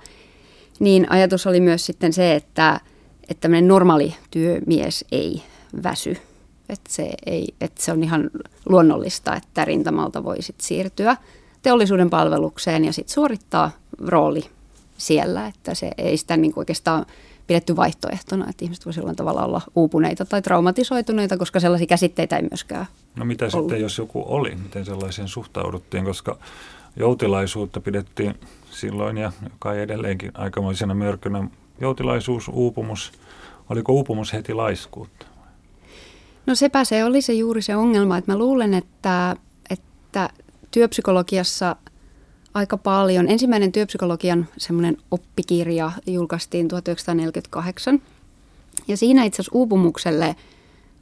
niin 0.79 1.11
ajatus 1.11 1.47
oli 1.47 1.59
myös 1.59 1.85
sitten 1.85 2.13
se, 2.13 2.35
että, 2.35 2.79
että 3.29 3.41
tämmöinen 3.41 3.67
normaali 3.67 4.15
työmies 4.31 5.05
ei 5.11 5.43
väsy. 5.83 6.17
Että 6.69 6.93
se, 6.93 7.11
ei, 7.25 7.47
että 7.61 7.83
se 7.83 7.91
on 7.91 8.03
ihan 8.03 8.29
luonnollista, 8.65 9.35
että 9.35 9.65
rintamalta 9.65 10.23
voi 10.23 10.41
sit 10.41 10.61
siirtyä 10.61 11.17
teollisuuden 11.63 12.09
palvelukseen 12.09 12.85
ja 12.85 12.93
sitten 12.93 13.13
suorittaa 13.13 13.71
rooli 13.97 14.49
siellä, 14.97 15.47
että 15.47 15.73
se 15.73 15.91
ei 15.97 16.17
sitä 16.17 16.37
niin 16.37 16.53
oikeastaan 16.55 17.05
pidetty 17.47 17.75
vaihtoehtona, 17.75 18.49
että 18.49 18.65
ihmiset 18.65 18.85
voisivat 18.85 19.01
jollain 19.01 19.15
tavalla 19.15 19.45
olla 19.45 19.61
uupuneita 19.75 20.25
tai 20.25 20.41
traumatisoituneita, 20.41 21.37
koska 21.37 21.59
sellaisia 21.59 21.87
käsitteitä 21.87 22.37
ei 22.37 22.41
myöskään 22.51 22.85
No 23.15 23.25
mitä 23.25 23.45
ollut. 23.53 23.65
sitten, 23.69 23.81
jos 23.81 23.97
joku 23.97 24.23
oli? 24.27 24.55
Miten 24.55 24.85
sellaiseen 24.85 25.27
suhtauduttiin? 25.27 26.05
Koska 26.05 26.37
joutilaisuutta 26.95 27.81
pidettiin 27.81 28.35
silloin 28.71 29.17
ja 29.17 29.31
joka 29.43 29.73
ei 29.73 29.81
edelleenkin 29.81 30.31
aikamoisena 30.33 30.93
mörkönä. 30.93 31.47
Joutilaisuus, 31.81 32.47
uupumus. 32.47 33.11
Oliko 33.69 33.93
uupumus 33.93 34.33
heti 34.33 34.53
laiskuutta? 34.53 35.25
No 36.45 36.55
sepä 36.55 36.83
se 36.83 37.03
oli 37.03 37.21
se 37.21 37.33
juuri 37.33 37.61
se 37.61 37.75
ongelma, 37.75 38.17
että 38.17 38.31
mä 38.31 38.37
luulen, 38.37 38.73
että, 38.73 39.35
että 39.69 40.29
työpsykologiassa 40.73 41.75
aika 42.53 42.77
paljon. 42.77 43.29
Ensimmäinen 43.29 43.71
työpsykologian 43.71 44.47
semmoinen 44.57 44.97
oppikirja 45.11 45.91
julkaistiin 46.07 46.67
1948. 46.67 48.01
Ja 48.87 48.97
siinä 48.97 49.23
itse 49.23 49.41
asiassa 49.41 49.57
uupumukselle 49.57 50.35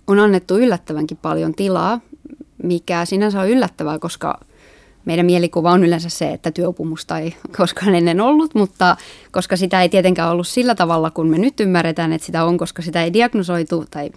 on 0.07 0.19
annettu 0.19 0.57
yllättävänkin 0.57 1.17
paljon 1.17 1.53
tilaa, 1.55 1.99
mikä 2.63 3.05
sinänsä 3.05 3.41
on 3.41 3.49
yllättävää, 3.49 3.99
koska 3.99 4.39
meidän 5.05 5.25
mielikuva 5.25 5.71
on 5.71 5.83
yleensä 5.83 6.09
se, 6.09 6.31
että 6.31 6.51
työupumusta 6.51 7.19
ei 7.19 7.35
koskaan 7.57 7.95
ennen 7.95 8.21
ollut, 8.21 8.55
mutta 8.55 8.97
koska 9.31 9.57
sitä 9.57 9.81
ei 9.81 9.89
tietenkään 9.89 10.31
ollut 10.31 10.47
sillä 10.47 10.75
tavalla, 10.75 11.11
kun 11.11 11.27
me 11.29 11.37
nyt 11.37 11.59
ymmärretään, 11.59 12.13
että 12.13 12.25
sitä 12.25 12.45
on, 12.45 12.57
koska 12.57 12.81
sitä 12.81 13.03
ei 13.03 13.13
diagnosoitu 13.13 13.85
tai, 13.91 14.11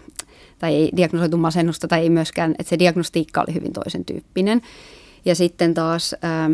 tai 0.58 0.75
ei 0.75 0.90
diagnosoitu 0.96 1.37
masennusta 1.37 1.88
tai 1.88 2.00
ei 2.00 2.11
myöskään, 2.11 2.54
että 2.58 2.70
se 2.70 2.78
diagnostiikka 2.78 3.40
oli 3.40 3.54
hyvin 3.54 3.73
toisen 3.73 4.04
tyyppinen. 4.04 4.62
Ja 5.25 5.35
sitten 5.35 5.75
taas 5.75 6.14
ää, 6.23 6.50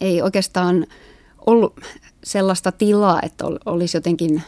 ei 0.00 0.22
oikeastaan 0.22 0.86
ollut 1.46 1.80
sellaista 2.24 2.72
tilaa, 2.72 3.20
että 3.22 3.44
olisi 3.66 3.96
jotenkin 3.96 4.42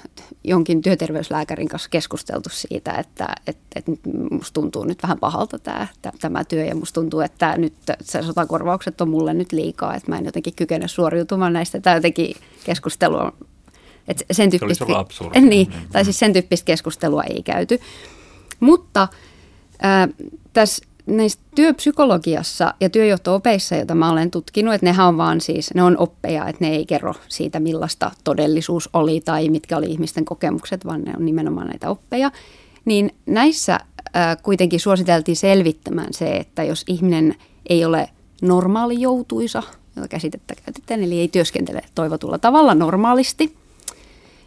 jonkin 0.45 0.83
työterveyslääkärin 0.83 1.69
kanssa 1.69 1.89
keskusteltu 1.89 2.49
siitä, 2.53 2.93
että, 2.93 3.29
että, 3.47 3.63
että 3.77 3.93
musta 4.31 4.61
tuntuu 4.61 4.85
nyt 4.85 5.03
vähän 5.03 5.19
pahalta 5.19 5.59
tämä, 5.59 5.87
tämä 6.21 6.45
työ 6.45 6.65
ja 6.65 6.75
musta 6.75 7.01
tuntuu, 7.01 7.21
että 7.21 7.59
nyt 7.59 7.75
se 8.01 8.23
sotakorvaukset 8.23 9.01
on 9.01 9.09
mulle 9.09 9.35
nyt 9.35 9.53
liikaa, 9.53 9.95
että 9.95 10.11
mä 10.11 10.19
en 10.19 10.25
jotenkin 10.25 10.55
kykene 10.55 10.89
suoriutumaan 10.89 11.53
näistä. 11.53 11.81
Tämä 11.81 11.97
jotenkin 11.97 12.35
keskustelua 12.65 13.33
että 14.09 14.25
sen 14.31 14.51
tyyppistä, 14.51 14.85
se 15.33 15.41
niin, 15.51 15.73
tai 15.93 16.05
siis 16.05 16.19
sen 16.19 16.33
tyyppistä 16.33 16.67
keskustelua 16.67 17.23
ei 17.23 17.43
käyty. 17.43 17.81
Mutta 18.61 19.09
äh, 19.85 20.09
tässä 20.53 20.85
näissä 21.07 21.41
työpsykologiassa 21.55 22.75
ja 22.81 22.91
työjohto-opeissa, 22.91 23.77
joita 23.77 23.95
mä 23.95 24.13
olen 24.13 24.31
tutkinut, 24.31 24.75
että 24.75 24.87
nehän 24.87 25.07
on 25.07 25.17
vaan 25.17 25.41
siis, 25.41 25.75
ne 25.75 25.83
on 25.83 25.99
oppeja, 25.99 26.49
että 26.49 26.65
ne 26.65 26.71
ei 26.71 26.87
kerro 26.87 27.15
siitä, 27.29 27.61
millaista 27.61 28.11
todellisuus 28.25 28.91
oli 28.93 29.21
tai 29.21 29.49
mitkä 29.49 29.77
oli 29.77 29.87
ihmisten 29.87 30.25
kokemukset, 30.25 30.87
vaan 30.87 31.03
ne 31.03 31.13
on 31.17 31.27
nimenomaan 31.27 31.67
näitä 31.67 31.91
oppeja. 31.91 32.31
Niin 32.85 33.15
näissä 33.27 33.75
äh, 33.75 34.37
kuitenkin 34.43 34.81
suositeltiin 34.81 35.37
selvittämään 35.37 36.13
se, 36.13 36.37
että 36.37 36.63
jos 36.63 36.85
ihminen 36.87 37.35
ei 37.69 37.85
ole 37.85 38.09
normaali 38.43 39.01
joutuisa, 39.01 39.63
jota 39.97 40.09
käsitettä 40.09 40.55
käytetään, 40.65 41.03
eli 41.03 41.21
ei 41.21 41.29
työskentele 41.29 41.83
toivotulla 41.95 42.39
tavalla 42.39 42.75
normaalisti, 42.75 43.57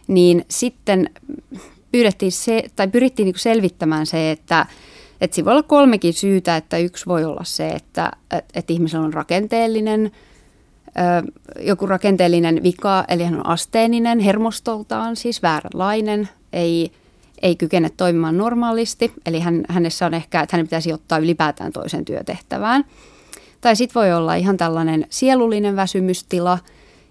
niin 0.08 0.44
sitten 0.50 1.10
pyydettiin 1.92 2.32
se, 2.32 2.62
tai 2.76 2.88
pyrittiin 2.88 3.26
niin 3.26 3.38
selvittämään 3.38 4.06
se, 4.06 4.30
että 4.30 4.66
että 5.20 5.34
siinä 5.34 5.44
voi 5.44 5.52
olla 5.52 5.62
kolmekin 5.62 6.14
syytä, 6.14 6.56
että 6.56 6.78
yksi 6.78 7.06
voi 7.06 7.24
olla 7.24 7.44
se, 7.44 7.68
että, 7.68 8.12
että 8.54 8.72
ihmisellä 8.72 9.04
on 9.04 9.12
rakenteellinen, 9.12 10.10
joku 11.60 11.86
rakenteellinen 11.86 12.62
vika, 12.62 13.04
eli 13.08 13.24
hän 13.24 13.34
on 13.34 13.46
asteeninen, 13.46 14.18
hermostoltaan 14.18 15.16
siis 15.16 15.42
vääränlainen, 15.42 16.28
ei, 16.52 16.92
ei 17.42 17.56
kykene 17.56 17.90
toimimaan 17.96 18.38
normaalisti, 18.38 19.12
eli 19.26 19.40
hän, 19.40 19.64
hänessä 19.68 20.06
on 20.06 20.14
ehkä, 20.14 20.40
että 20.40 20.56
hänen 20.56 20.66
pitäisi 20.66 20.92
ottaa 20.92 21.18
ylipäätään 21.18 21.72
toisen 21.72 22.04
työtehtävään. 22.04 22.84
Tai 23.60 23.76
sitten 23.76 24.00
voi 24.00 24.12
olla 24.12 24.34
ihan 24.34 24.56
tällainen 24.56 25.06
sielullinen 25.10 25.76
väsymystila, 25.76 26.58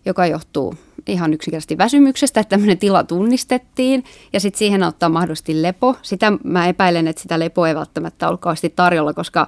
joka 0.05 0.27
johtuu 0.27 0.75
ihan 1.07 1.33
yksinkertaisesti 1.33 1.77
väsymyksestä, 1.77 2.39
että 2.39 2.49
tämmöinen 2.49 2.77
tila 2.77 3.03
tunnistettiin 3.03 4.03
ja 4.33 4.39
sitten 4.39 4.59
siihen 4.59 4.83
auttaa 4.83 5.09
mahdollisesti 5.09 5.61
lepo. 5.61 5.95
Sitä 6.01 6.33
mä 6.43 6.67
epäilen, 6.67 7.07
että 7.07 7.21
sitä 7.21 7.39
lepoa 7.39 7.69
ei 7.69 7.75
välttämättä 7.75 8.27
kauheasti 8.39 8.69
tarjolla, 8.69 9.13
koska 9.13 9.47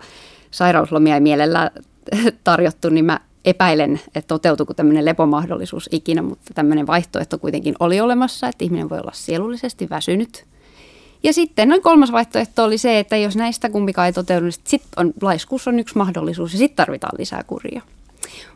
sairauslomia 0.52 1.16
ei 1.16 1.22
mielellä 1.22 1.72
tarjottu, 2.44 2.90
niin 2.90 3.06
mä 3.06 3.20
epäilen, 3.46 4.02
että 4.16 4.28
toteutuuko 4.28 4.74
tämmöinen 4.74 5.06
lepomahdollisuus 5.06 5.90
ikinä, 5.92 6.22
mutta 6.22 6.54
tämmöinen 6.54 6.88
vaihtoehto 6.88 7.38
kuitenkin 7.38 7.76
oli 7.80 8.02
olemassa, 8.02 8.48
että 8.48 8.66
ihminen 8.66 8.90
voi 8.90 9.00
olla 9.00 9.12
sielullisesti 9.14 9.90
väsynyt. 9.90 10.46
Ja 11.24 11.34
sitten 11.34 11.70
noin 11.70 11.82
kolmas 11.82 12.12
vaihtoehto 12.12 12.64
oli 12.64 12.78
se, 12.78 13.00
että 13.00 13.18
jos 13.18 13.36
näistä 13.36 13.70
kumpikaan 13.70 14.06
ei 14.06 14.14
toteudu, 14.14 14.46
niin 14.46 14.54
sitten 14.54 14.90
on, 14.98 15.14
laiskuus 15.22 15.68
on 15.68 15.80
yksi 15.80 15.98
mahdollisuus 15.98 16.54
ja 16.54 16.58
sitten 16.58 16.76
tarvitaan 16.76 17.18
lisää 17.18 17.44
kuria. 17.44 17.82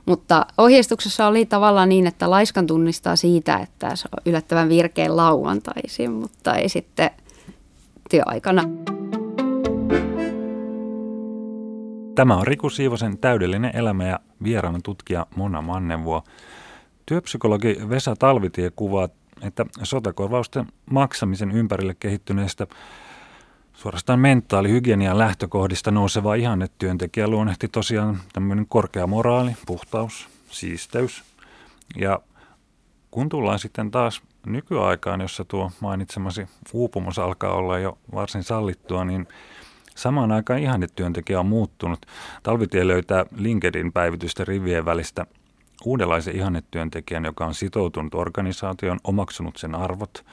Mutta 0.06 0.46
ohjeistuksessa 0.58 1.28
oli 1.28 1.46
tavallaan 1.46 1.90
niin, 1.90 2.08
että 2.08 2.30
laiskan 2.30 2.68
tunnistaa 2.68 3.16
siitä, 3.16 3.58
että 3.58 3.96
se 3.96 4.08
on 4.12 4.22
yllättävän 4.26 4.70
virkeen 4.70 5.18
lauantaisin, 5.18 6.12
mutta 6.12 6.56
ei 6.56 6.70
sitten 6.70 7.10
työaikana. 8.10 8.64
Tämä 12.16 12.38
on 12.38 12.48
Riku 12.48 12.70
Siivosen 12.70 13.18
täydellinen 13.18 13.76
elämä 13.76 14.08
ja 14.08 14.20
vieraana 14.44 14.80
tutkija 14.84 15.26
Mona 15.36 15.62
Mannevuo. 15.62 16.24
Työpsykologi 17.06 17.78
Vesa 17.90 18.16
Talvitie 18.16 18.72
kuvaa, 18.76 19.10
että 19.42 19.66
sotakorvausten 19.84 20.68
maksamisen 20.92 21.52
ympärille 21.52 21.96
kehittyneestä 22.00 22.68
suorastaan 23.82 24.20
mentaalihygienian 24.20 25.18
lähtökohdista 25.18 25.92
nouseva 25.92 26.36
ihannetyöntekijä 26.36 27.28
luonnehti 27.28 27.68
tosiaan 27.68 28.20
tämmöinen 28.34 28.66
korkea 28.70 29.08
moraali, 29.08 29.52
puhtaus, 29.66 30.30
siisteys. 30.50 31.24
Ja 31.96 32.20
kun 33.12 33.30
tullaan 33.30 33.60
sitten 33.60 33.92
taas 33.92 34.22
nykyaikaan, 34.46 35.22
jossa 35.22 35.46
tuo 35.46 35.72
mainitsemasi 35.80 36.48
uupumus 36.74 37.20
alkaa 37.20 37.54
olla 37.54 37.80
jo 37.80 37.98
varsin 38.16 38.44
sallittua, 38.44 39.06
niin 39.06 39.28
samaan 39.96 40.32
aikaan 40.32 40.60
ihannetyöntekijä 40.60 41.40
on 41.40 41.46
muuttunut. 41.46 42.06
Talvitie 42.44 42.88
löytää 42.88 43.26
LinkedIn 43.36 43.94
päivitysten 43.94 44.48
rivien 44.48 44.86
välistä 44.86 45.26
uudenlaisen 45.86 46.36
ihannetyöntekijän, 46.36 47.26
joka 47.26 47.46
on 47.46 47.54
sitoutunut 47.54 48.16
organisaation, 48.16 49.00
omaksunut 49.04 49.58
sen 49.58 49.76
arvot, 49.76 50.26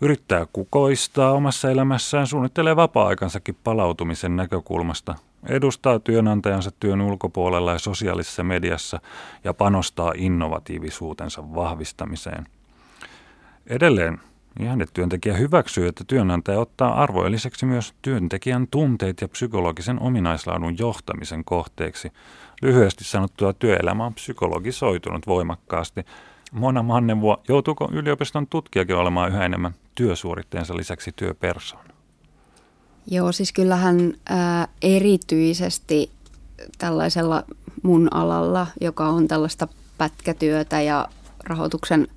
yrittää 0.00 0.46
kukoistaa 0.52 1.32
omassa 1.32 1.70
elämässään, 1.70 2.26
suunnittelee 2.26 2.76
vapaa-aikansakin 2.76 3.56
palautumisen 3.64 4.36
näkökulmasta, 4.36 5.14
edustaa 5.46 5.98
työnantajansa 5.98 6.70
työn 6.80 7.00
ulkopuolella 7.00 7.72
ja 7.72 7.78
sosiaalisessa 7.78 8.44
mediassa 8.44 9.00
ja 9.44 9.54
panostaa 9.54 10.12
innovatiivisuutensa 10.16 11.54
vahvistamiseen. 11.54 12.46
Edelleen 13.66 14.18
työntekijä 14.94 15.34
hyväksyy, 15.34 15.88
että 15.88 16.04
työnantaja 16.06 16.60
ottaa 16.60 17.02
arvoelliseksi 17.02 17.66
myös 17.66 17.94
työntekijän 18.02 18.66
tunteet 18.70 19.20
ja 19.20 19.28
psykologisen 19.28 20.00
ominaislaadun 20.00 20.78
johtamisen 20.78 21.44
kohteeksi. 21.44 22.12
Lyhyesti 22.62 23.04
sanottua 23.04 23.52
työelämä 23.52 24.06
on 24.06 24.14
psykologisoitunut 24.14 25.26
voimakkaasti. 25.26 26.06
Mona 26.52 26.82
Mannevuo, 26.82 27.42
joutuuko 27.48 27.88
yliopiston 27.92 28.46
tutkijakin 28.46 28.96
olemaan 28.96 29.30
yhä 29.30 29.44
enemmän 29.44 29.74
työsuoritteensa 29.94 30.76
lisäksi 30.76 31.12
työpersoona? 31.16 31.88
Joo, 33.10 33.32
siis 33.32 33.52
kyllähän 33.52 34.14
ää, 34.28 34.68
erityisesti 34.82 36.10
tällaisella 36.78 37.44
mun 37.82 38.08
alalla, 38.14 38.66
joka 38.80 39.08
on 39.08 39.28
tällaista 39.28 39.68
pätkätyötä 39.98 40.80
ja 40.80 41.08
rahoituksen 41.44 42.08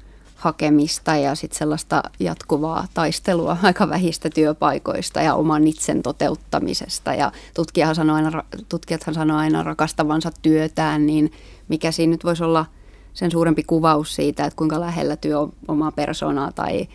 hakemista 0.41 1.15
ja 1.15 1.35
sitten 1.35 1.57
sellaista 1.57 2.03
jatkuvaa 2.19 2.87
taistelua 2.93 3.57
aika 3.63 3.89
vähistä 3.89 4.29
työpaikoista 4.29 5.21
ja 5.21 5.35
oman 5.35 5.67
itsen 5.67 6.01
toteuttamisesta. 6.01 7.13
Ja 7.13 7.31
tutkijahan 7.53 7.95
sanoo 7.95 8.15
aina, 8.15 8.43
tutkijathan 8.69 9.13
sanoo 9.13 9.37
aina 9.37 9.63
rakastavansa 9.63 10.31
työtään, 10.41 11.05
niin 11.05 11.31
mikä 11.67 11.91
siinä 11.91 12.11
nyt 12.11 12.23
voisi 12.23 12.43
olla 12.43 12.65
sen 13.13 13.31
suurempi 13.31 13.63
kuvaus 13.63 14.15
siitä, 14.15 14.45
että 14.45 14.57
kuinka 14.57 14.79
lähellä 14.79 15.15
työ 15.15 15.39
on 15.39 15.53
omaa 15.67 15.91
persoonaa 15.91 16.51
tai 16.51 16.87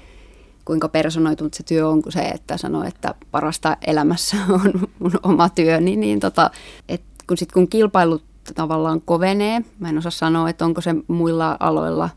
kuinka 0.65 0.89
personoitunut 0.89 1.55
se 1.55 1.63
työ 1.63 1.89
on 1.89 2.03
kuin 2.03 2.13
se, 2.13 2.21
että 2.21 2.57
sanoo, 2.57 2.85
että 2.85 3.15
parasta 3.31 3.77
elämässä 3.87 4.37
on 4.65 4.89
mun 4.99 5.13
oma 5.23 5.49
työni, 5.49 5.85
niin, 5.85 6.01
niin 6.01 6.21
tota, 6.21 6.51
et 6.89 7.03
kun, 7.27 7.37
sit, 7.37 7.53
kun 7.53 7.69
kilpailut 7.69 8.25
tavallaan 8.55 9.01
kovenee, 9.01 9.61
mä 9.79 9.89
en 9.89 9.99
osaa 9.99 10.11
sanoa, 10.11 10.51
että 10.51 10.65
onko 10.65 10.81
se 10.81 10.95
muilla 11.09 11.57
aloilla 11.61 12.11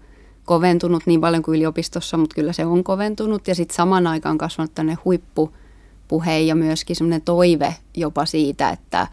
koventunut 0.50 1.04
niin 1.06 1.22
paljon 1.22 1.44
kuin 1.44 1.56
yliopistossa, 1.56 2.18
mutta 2.18 2.36
kyllä 2.36 2.54
se 2.54 2.66
on 2.66 2.84
koventunut. 2.84 3.48
Ja 3.48 3.56
sitten 3.56 3.76
saman 3.76 4.08
aikaan 4.08 4.38
kasvanut 4.38 4.76
tänne 4.76 4.98
huippupuhe 5.06 6.40
ja 6.40 6.56
myöskin 6.56 6.96
semmoinen 6.96 7.22
toive 7.22 7.76
jopa 7.98 8.26
siitä, 8.26 8.70
että, 8.70 9.08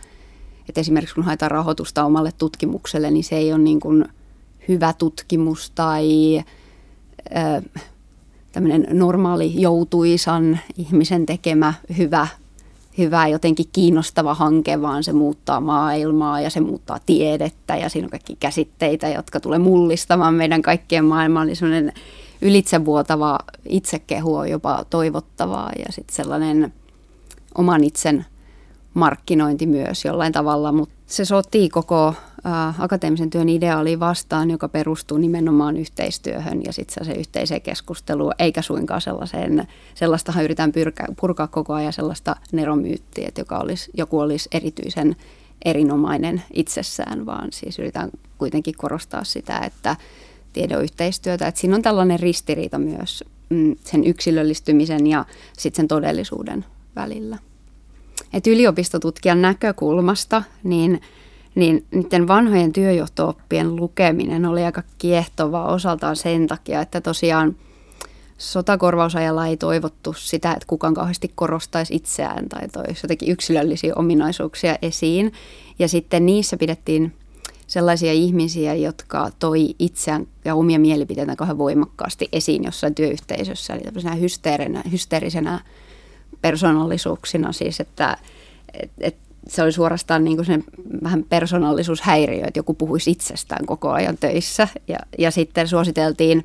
että 0.68 0.81
esimerkiksi 0.81 1.14
kun 1.14 1.25
haetaan 1.25 1.51
rahoitusta 1.51 2.05
omalle 2.05 2.33
tutkimukselle, 2.38 3.11
niin 3.11 3.25
se 3.25 3.37
ei 3.37 3.53
ole 3.53 3.62
niin 3.62 3.81
kuin 3.81 4.05
hyvä 4.68 4.92
tutkimus 4.92 5.70
tai 5.70 6.09
tämmöinen 8.53 8.87
normaali 8.92 9.61
joutuisan 9.61 10.59
ihmisen 10.77 11.27
tekemä 11.27 11.75
hyvä, 11.99 12.27
hyvä 12.98 13.28
jotenkin 13.28 13.66
kiinnostava 13.72 14.35
hanke, 14.35 14.82
vaan 14.82 15.04
se 15.04 15.12
muuttaa 15.12 15.61
maailmaa 15.61 16.40
ja 16.40 16.50
se 16.50 16.61
muuttaa 16.61 16.98
tiedettä 17.06 17.76
ja 17.76 17.88
siinä 17.88 18.06
on 18.06 18.11
kaikki 18.11 18.37
käsitteitä, 18.40 19.09
jotka 19.09 19.40
tulee 19.40 19.59
mullistamaan 19.59 20.35
meidän 20.35 20.62
kaikkien 20.62 21.04
maailmaa. 21.04 21.42
Eli 21.42 21.54
semmoinen 21.54 21.92
ylitsevuotava 22.42 23.38
itsekehu 23.68 24.35
on 24.35 24.50
jopa 24.50 24.85
toivottavaa 24.90 25.70
ja 25.78 25.92
sitten 25.92 26.16
sellainen 26.16 26.72
oman 27.59 27.85
itsen 27.85 28.26
markkinointi 28.94 29.66
myös 29.66 30.04
jollain 30.04 30.32
tavalla, 30.32 30.72
mutta 30.72 30.94
se 31.06 31.24
sotii 31.24 31.68
koko 31.68 32.14
akateemisen 32.79 33.31
työn 33.31 33.49
ideaaliin 33.49 34.01
vastaan, 34.01 34.51
joka 34.51 34.68
perustuu 34.68 35.18
nimenomaan 35.18 35.77
yhteistyöhön 35.77 36.64
ja 36.64 36.72
sitten 36.72 37.05
se 37.05 37.12
yhteiseen 37.12 37.62
keskusteluun, 37.62 38.33
eikä 38.38 38.62
suinkaan 38.62 39.01
sellaiseen, 39.01 39.68
sellaistahan 39.94 40.44
yritetään 40.44 40.72
pyrkä, 40.72 41.07
purkaa 41.20 41.46
koko 41.46 41.75
ajan 41.75 41.92
sellaista 41.92 42.37
neromyyttiä, 42.53 43.29
että 43.29 43.40
joka 43.40 43.59
olisi, 43.59 43.90
joku 43.94 44.18
olisi 44.18 44.49
erityisen 44.53 45.16
erinomainen 45.64 46.42
itsessään, 46.53 47.27
vaan 47.27 47.49
siis 47.53 47.79
yritetään 47.79 48.11
kuitenkin 48.38 48.75
korostaa 48.77 49.25
sitä, 49.25 49.59
että 49.59 49.96
tiedeyhteistyötä, 50.53 51.46
että 51.46 51.61
siinä 51.61 51.77
on 51.77 51.83
tällainen 51.83 52.20
ristiriita 52.20 52.79
myös 52.79 53.25
mm, 53.49 53.77
sen 53.85 54.05
yksilöllistymisen 54.05 55.07
ja 55.07 55.25
sitten 55.59 55.77
sen 55.77 55.88
todellisuuden 55.88 56.64
välillä. 56.96 57.38
Et 58.33 58.46
yliopistotutkijan 58.46 59.42
näkökulmasta, 59.42 60.42
niin 60.64 61.01
niin 61.57 61.87
niiden 61.90 62.29
vanhojen 62.29 62.73
työjohtooppien 62.73 63.77
lukeminen 63.77 64.47
oli 64.47 64.64
aika 64.64 64.83
kiehtovaa 64.99 65.73
osaltaan 65.73 66.16
sen 66.16 66.47
takia, 66.47 66.81
että 66.81 67.01
tosiaan 67.01 67.57
sotakorvausajalla 68.38 69.47
ei 69.47 69.57
toivottu 69.57 70.12
sitä, 70.12 70.53
että 70.53 70.66
kukaan 70.66 70.95
kauheasti 70.95 71.33
korostaisi 71.35 71.95
itseään 71.97 72.49
tai 72.49 72.69
toisi 72.69 73.01
jotenkin 73.03 73.31
yksilöllisiä 73.31 73.92
ominaisuuksia 73.97 74.79
esiin. 74.83 75.33
Ja 75.79 75.88
sitten 75.88 76.27
niissä 76.27 76.57
pidettiin 76.57 77.12
sellaisia 77.66 78.12
ihmisiä, 78.12 78.75
jotka 78.75 79.31
toi 79.38 79.75
itseään 79.79 80.27
ja 80.45 80.55
omia 80.55 80.79
mielipiteitä 80.79 81.37
kauhean 81.37 81.59
voimakkaasti 81.59 82.29
esiin 82.33 82.64
jossain 82.64 82.95
työyhteisössä, 82.95 83.75
eli 83.75 83.83
tämmöisenä 83.83 84.16
hysteerisenä 84.90 85.61
persoonallisuuksina 86.40 87.53
siis, 87.53 87.81
että 87.81 88.19
et, 88.73 88.90
et 89.01 89.16
se 89.48 89.62
oli 89.62 89.72
suorastaan 89.72 90.24
niin 90.24 90.37
kuin 90.37 90.64
vähän 91.02 91.24
persoonallisuushäiriö, 91.28 92.44
että 92.46 92.59
joku 92.59 92.74
puhuisi 92.74 93.11
itsestään 93.11 93.66
koko 93.66 93.90
ajan 93.90 94.16
töissä 94.18 94.68
ja, 94.88 94.98
ja 95.18 95.30
sitten 95.30 95.68
suositeltiin 95.68 96.44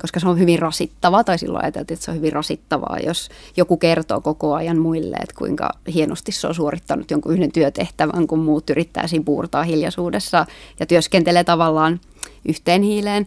koska 0.00 0.20
se 0.20 0.28
on 0.28 0.38
hyvin 0.38 0.58
rasittavaa, 0.58 1.24
tai 1.24 1.38
silloin 1.38 1.64
ajateltiin, 1.64 1.94
että 1.94 2.04
se 2.04 2.10
on 2.10 2.16
hyvin 2.16 2.32
rasittavaa, 2.32 2.98
jos 3.06 3.28
joku 3.56 3.76
kertoo 3.76 4.20
koko 4.20 4.54
ajan 4.54 4.78
muille, 4.78 5.16
että 5.16 5.34
kuinka 5.38 5.70
hienosti 5.94 6.32
se 6.32 6.46
on 6.46 6.54
suorittanut 6.54 7.10
jonkun 7.10 7.32
yhden 7.32 7.52
työtehtävän, 7.52 8.26
kun 8.26 8.38
muut 8.38 8.70
yrittää 8.70 9.06
siinä 9.06 9.24
puurtaa 9.24 9.62
hiljaisuudessa 9.62 10.46
ja 10.80 10.86
työskentelee 10.86 11.44
tavallaan 11.44 12.00
yhteen 12.48 12.82
hiileen. 12.82 13.26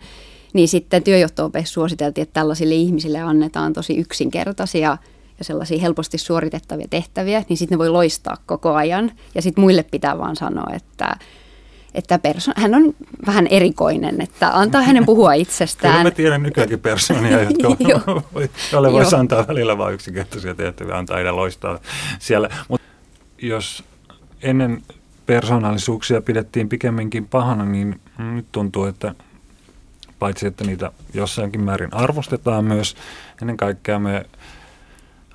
Niin 0.54 0.68
sitten 0.68 1.04
työjohto 1.04 1.52
suositeltiin, 1.64 2.24
että 2.24 2.34
tällaisille 2.34 2.76
ihmisille 2.76 3.20
annetaan 3.20 3.74
tosi 3.74 3.98
yksinkertaisia 3.98 4.98
ja 5.42 5.46
sellaisia 5.46 5.82
helposti 5.82 6.18
suoritettavia 6.18 6.88
tehtäviä, 6.90 7.44
niin 7.50 7.58
sitten 7.58 7.76
ne 7.76 7.80
voi 7.80 7.90
loistaa 7.90 8.38
koko 8.46 8.74
ajan. 8.74 9.12
Ja 9.36 9.42
sitten 9.42 9.62
muille 9.62 9.84
pitää 9.84 10.18
vaan 10.18 10.36
sanoa, 10.36 10.74
että 10.76 11.16
että 11.94 12.20
perso- 12.20 12.52
hän 12.56 12.76
on 12.76 12.94
vähän 13.26 13.48
erikoinen, 13.48 14.22
että 14.22 14.50
antaa 14.60 14.82
hänen 14.82 15.06
puhua 15.06 15.34
itsestään. 15.44 15.94
Kyllä 15.94 16.04
mä 16.04 16.12
tiedän 16.12 16.44
nykyäänkin 16.44 16.80
persoonia, 16.80 17.42
jotka 17.44 17.68
joille 18.72 18.92
voisi 18.92 19.16
antaa 19.16 19.48
välillä 19.48 19.78
vain 19.78 19.94
yksinkertaisia 19.94 20.56
tehtäviä, 20.56 20.98
antaa 20.98 21.16
heidän 21.16 21.36
loistaa 21.36 21.80
siellä. 22.20 22.50
Mutta 22.68 22.88
jos 23.42 23.84
ennen 24.42 24.82
persoonallisuuksia 25.26 26.22
pidettiin 26.22 26.70
pikemminkin 26.70 27.28
pahana, 27.28 27.66
niin 27.66 28.02
nyt 28.18 28.46
tuntuu, 28.52 28.86
että 28.86 29.16
paitsi 30.20 30.48
että 30.48 30.64
niitä 30.64 30.92
jossainkin 31.14 31.64
määrin 31.64 31.94
arvostetaan 31.94 32.66
myös, 32.66 32.96
ennen 33.42 33.58
kaikkea 33.58 34.00
me 34.00 34.26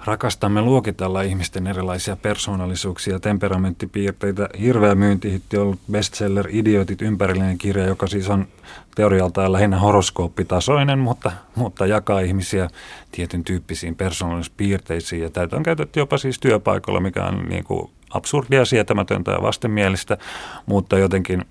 rakastamme 0.06 0.62
luokitella 0.62 1.22
ihmisten 1.22 1.66
erilaisia 1.66 2.16
persoonallisuuksia 2.16 3.12
ja 3.12 3.20
temperamenttipiirteitä. 3.20 4.48
Hirveä 4.60 4.94
myyntihitti 4.94 5.56
on 5.56 5.62
ollut 5.62 5.80
bestseller 5.90 6.46
Idiotit 6.50 7.02
ympärillinen 7.02 7.58
kirja, 7.58 7.84
joka 7.86 8.06
siis 8.06 8.30
on 8.30 8.46
teorialtaan 8.94 9.52
lähinnä 9.52 9.78
horoskooppitasoinen, 9.78 10.98
mutta, 10.98 11.32
mutta 11.54 11.86
jakaa 11.86 12.20
ihmisiä 12.20 12.68
tietyn 13.12 13.44
tyyppisiin 13.44 13.94
persoonallisuuspiirteisiin. 13.94 15.22
Ja 15.22 15.30
tätä 15.30 15.56
on 15.56 15.62
käytetty 15.62 16.00
jopa 16.00 16.18
siis 16.18 16.38
työpaikalla, 16.38 17.00
mikä 17.00 17.24
on 17.24 17.44
niin 17.48 17.64
kuin 17.64 17.90
absurdia, 18.10 18.64
sietämätöntä 18.64 19.30
ja 19.30 19.42
vastenmielistä, 19.42 20.18
mutta 20.66 20.98
jotenkin 20.98 21.44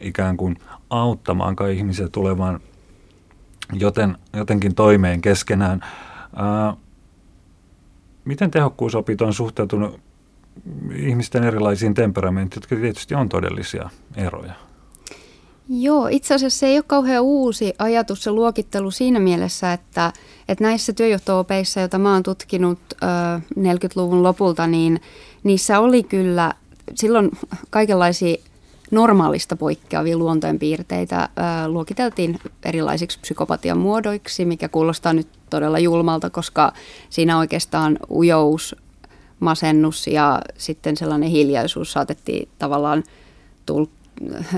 ikään 0.00 0.36
kuin 0.36 0.56
auttamaan 0.90 1.56
ihmisiä 1.72 2.08
tulemaan 2.08 2.60
joten, 3.72 4.18
jotenkin 4.32 4.74
toimeen 4.74 5.20
keskenään. 5.20 5.80
Ää, 6.36 6.76
Miten 8.24 8.50
tehokkuusopit 8.50 9.22
on 9.22 9.34
suhteutunut 9.34 10.00
ihmisten 10.96 11.44
erilaisiin 11.44 11.94
temperamenttiin, 11.94 12.62
jotka 12.62 12.76
tietysti 12.76 13.14
on 13.14 13.28
todellisia 13.28 13.90
eroja? 14.16 14.52
Joo, 15.68 16.08
itse 16.10 16.34
asiassa 16.34 16.58
se 16.58 16.66
ei 16.66 16.76
ole 16.76 16.84
kauhean 16.86 17.22
uusi 17.22 17.74
ajatus 17.78 18.22
se 18.22 18.30
luokittelu 18.30 18.90
siinä 18.90 19.20
mielessä, 19.20 19.72
että, 19.72 20.12
että 20.48 20.64
näissä 20.64 20.92
työjohto-opeissa, 20.92 21.80
joita 21.80 21.98
mä 21.98 22.12
oon 22.12 22.22
tutkinut 22.22 22.78
ö, 22.92 23.06
40-luvun 23.58 24.22
lopulta, 24.22 24.66
niin 24.66 25.00
niissä 25.42 25.80
oli 25.80 26.02
kyllä 26.02 26.52
silloin 26.94 27.30
kaikenlaisia 27.70 28.36
normaalista 28.90 29.56
poikkeavia 29.56 30.16
luonteenpiirteitä 30.16 31.28
luokiteltiin 31.66 32.38
erilaisiksi 32.64 33.20
psykopatian 33.20 33.78
muodoiksi, 33.78 34.44
mikä 34.44 34.68
kuulostaa 34.68 35.12
nyt 35.12 35.28
todella 35.50 35.78
julmalta, 35.78 36.30
koska 36.30 36.72
siinä 37.10 37.38
oikeastaan 37.38 37.98
ujous, 38.10 38.76
masennus 39.40 40.06
ja 40.06 40.40
sitten 40.56 40.96
sellainen 40.96 41.28
hiljaisuus 41.28 41.92
saatettiin 41.92 42.48
tavallaan 42.58 43.02
tul- 43.66 43.86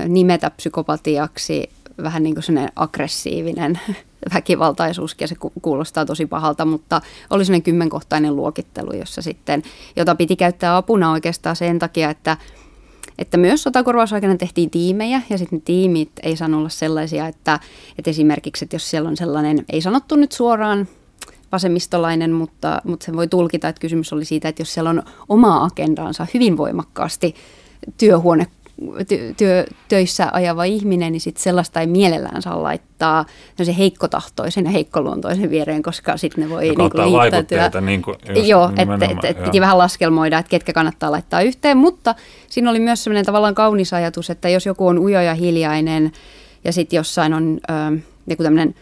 nimetä 0.07 0.49
psykopatiaksi. 0.49 1.69
Vähän 2.03 2.23
niin 2.23 2.35
kuin 2.35 2.43
sellainen 2.43 2.71
aggressiivinen 2.75 3.79
väkivaltaisuus, 4.33 5.15
ja 5.19 5.27
se 5.27 5.35
kuulostaa 5.61 6.05
tosi 6.05 6.25
pahalta, 6.25 6.65
mutta 6.65 7.01
oli 7.29 7.45
sellainen 7.45 7.63
kymmenkohtainen 7.63 8.35
luokittelu, 8.35 8.93
jossa 8.93 9.21
sitten, 9.21 9.63
jota 9.95 10.15
piti 10.15 10.35
käyttää 10.35 10.77
apuna 10.77 11.11
oikeastaan 11.11 11.55
sen 11.55 11.79
takia, 11.79 12.09
että 12.09 12.37
että 13.19 13.37
myös 13.37 13.63
sotakorvausaikana 13.63 14.37
tehtiin 14.37 14.69
tiimejä 14.69 15.21
ja 15.29 15.37
sitten 15.37 15.61
tiimit 15.61 16.11
ei 16.23 16.35
saanut 16.35 16.59
olla 16.59 16.69
sellaisia, 16.69 17.27
että, 17.27 17.59
että 17.97 18.09
esimerkiksi, 18.09 18.65
että 18.65 18.75
jos 18.75 18.89
siellä 18.89 19.09
on 19.09 19.17
sellainen, 19.17 19.65
ei 19.69 19.81
sanottu 19.81 20.15
nyt 20.15 20.31
suoraan 20.31 20.87
vasemmistolainen, 21.51 22.31
mutta, 22.31 22.81
mutta 22.83 23.05
sen 23.05 23.15
voi 23.15 23.27
tulkita, 23.27 23.69
että 23.69 23.79
kysymys 23.79 24.13
oli 24.13 24.25
siitä, 24.25 24.49
että 24.49 24.61
jos 24.61 24.73
siellä 24.73 24.89
on 24.89 25.03
oma 25.29 25.63
agendaansa 25.63 26.27
hyvin 26.33 26.57
voimakkaasti 26.57 27.35
työhuone 27.97 28.47
työ, 29.37 29.65
töissä 29.87 30.29
ajava 30.33 30.63
ihminen, 30.63 31.11
niin 31.11 31.21
sit 31.21 31.37
sellaista 31.37 31.81
ei 31.81 31.87
mielellään 31.87 32.41
saa 32.41 32.63
laittaa 32.63 33.25
se 33.63 33.77
heikkotahtoisen 33.77 34.65
ja 34.65 34.71
heikkoluontoisen 34.71 35.49
viereen, 35.49 35.83
koska 35.83 36.17
sitten 36.17 36.43
ne 36.43 36.49
voi 36.49 36.61
niin 36.61 36.75
kuin 36.75 36.91
liittäytyä. 37.11 37.81
Niin 37.81 38.01
kuin 38.01 38.17
joo, 38.47 38.71
että 38.77 39.05
et, 39.05 39.37
et 39.37 39.43
piti 39.43 39.61
vähän 39.61 39.77
laskelmoida, 39.77 40.39
että 40.39 40.49
ketkä 40.49 40.73
kannattaa 40.73 41.11
laittaa 41.11 41.41
yhteen, 41.41 41.77
mutta 41.77 42.15
siinä 42.49 42.69
oli 42.69 42.79
myös 42.79 43.03
sellainen 43.03 43.25
tavallaan 43.25 43.55
kaunis 43.55 43.93
ajatus, 43.93 44.29
että 44.29 44.49
jos 44.49 44.65
joku 44.65 44.87
on 44.87 44.99
ujo 44.99 45.21
ja 45.21 45.33
hiljainen 45.33 46.11
ja 46.63 46.73
sitten 46.73 46.97
jossain 46.97 47.33
on 47.33 47.59
ö, 47.69 47.97
joku 48.27 48.43
tämmöinen 48.43 48.75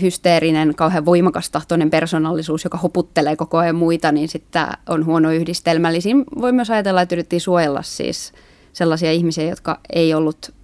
hysteerinen, 0.00 0.74
kauhean 0.74 1.04
voimakas 1.04 1.50
tahtoinen 1.50 1.90
persoonallisuus, 1.90 2.64
joka 2.64 2.78
hoputtelee 2.78 3.36
koko 3.36 3.58
ajan 3.58 3.76
muita, 3.76 4.12
niin 4.12 4.28
sitten 4.28 4.66
on 4.88 5.06
huono 5.06 5.30
yhdistelmä. 5.30 5.90
Eli 5.90 6.00
siinä 6.00 6.24
voi 6.40 6.52
myös 6.52 6.70
ajatella, 6.70 7.02
että 7.02 7.14
yritettiin 7.14 7.40
suojella 7.40 7.82
siis 7.82 8.32
sellaisia 8.76 9.12
ihmisiä, 9.12 9.44
jotka 9.44 9.80
ei 9.92 10.14
ollut 10.14 10.54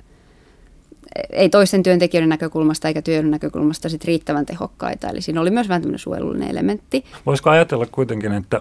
ei 1.31 1.49
toisten 1.49 1.83
työntekijöiden 1.83 2.29
näkökulmasta 2.29 2.89
eikä 2.89 3.03
työn 3.03 3.31
näkökulmasta 3.31 3.89
sit 3.89 4.05
riittävän 4.05 4.47
tehokkaita. 4.47 5.09
Eli 5.09 5.21
siinä 5.21 5.41
oli 5.41 5.51
myös 5.51 5.69
vähän 5.69 5.83
tämmöinen 5.83 5.99
suojelullinen 5.99 6.51
elementti. 6.51 7.05
Voisiko 7.27 7.51
ajatella 7.51 7.87
kuitenkin, 7.87 8.33
että 8.33 8.61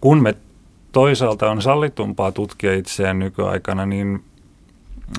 kun 0.00 0.22
me 0.22 0.34
toisaalta 0.92 1.50
on 1.50 1.62
sallitumpaa 1.62 2.32
tutkia 2.32 2.74
itseään 2.74 3.18
nykyaikana, 3.18 3.86
niin 3.86 4.24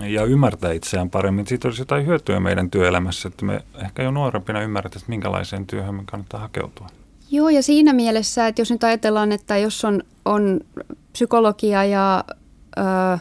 ja 0.01 0.23
ymmärtää 0.25 0.71
itseään 0.71 1.09
paremmin. 1.09 1.47
Siitä 1.47 1.67
olisi 1.67 1.81
jotain 1.81 2.05
hyötyä 2.05 2.39
meidän 2.39 2.71
työelämässä, 2.71 3.27
että 3.27 3.45
me 3.45 3.61
ehkä 3.85 4.03
jo 4.03 4.11
nuorempina 4.11 4.61
ymmärretään, 4.61 4.99
että 4.99 5.09
minkälaiseen 5.09 5.67
työhön 5.67 5.95
me 5.95 6.03
kannattaa 6.05 6.39
hakeutua. 6.39 6.87
Joo, 7.31 7.49
ja 7.49 7.63
siinä 7.63 7.93
mielessä, 7.93 8.47
että 8.47 8.61
jos 8.61 8.71
nyt 8.71 8.83
ajatellaan, 8.83 9.31
että 9.31 9.57
jos 9.57 9.85
on, 9.85 10.03
on 10.25 10.59
psykologia 11.13 11.85
ja... 11.85 12.23
Öö, 12.77 13.17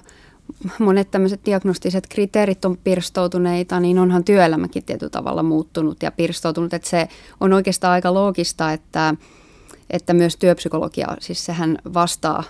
monet 0.78 1.10
tämmöiset 1.10 1.40
diagnostiset 1.46 2.06
kriteerit 2.08 2.64
on 2.64 2.76
pirstoutuneita, 2.76 3.80
niin 3.80 3.98
onhan 3.98 4.24
työelämäkin 4.24 4.84
tietyllä 4.84 5.10
tavalla 5.10 5.42
muuttunut 5.42 6.02
ja 6.02 6.10
pirstoutunut. 6.10 6.74
Että 6.74 6.88
se 6.88 7.08
on 7.40 7.52
oikeastaan 7.52 7.92
aika 7.92 8.14
loogista, 8.14 8.72
että, 8.72 9.14
että 9.90 10.14
myös 10.14 10.36
työpsykologia, 10.36 11.06
siis 11.20 11.44
sehän 11.44 11.78
vastaa 11.94 12.44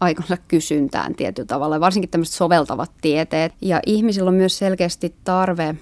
aikansa 0.00 0.36
kysyntään 0.48 1.14
tietyllä 1.14 1.46
tavalla, 1.46 1.80
varsinkin 1.80 2.10
tämmöiset 2.10 2.34
soveltavat 2.34 2.90
tieteet. 3.00 3.52
Ja 3.60 3.80
ihmisillä 3.86 4.28
on 4.28 4.34
myös 4.34 4.58
selkeästi 4.58 5.14
tarve 5.24 5.74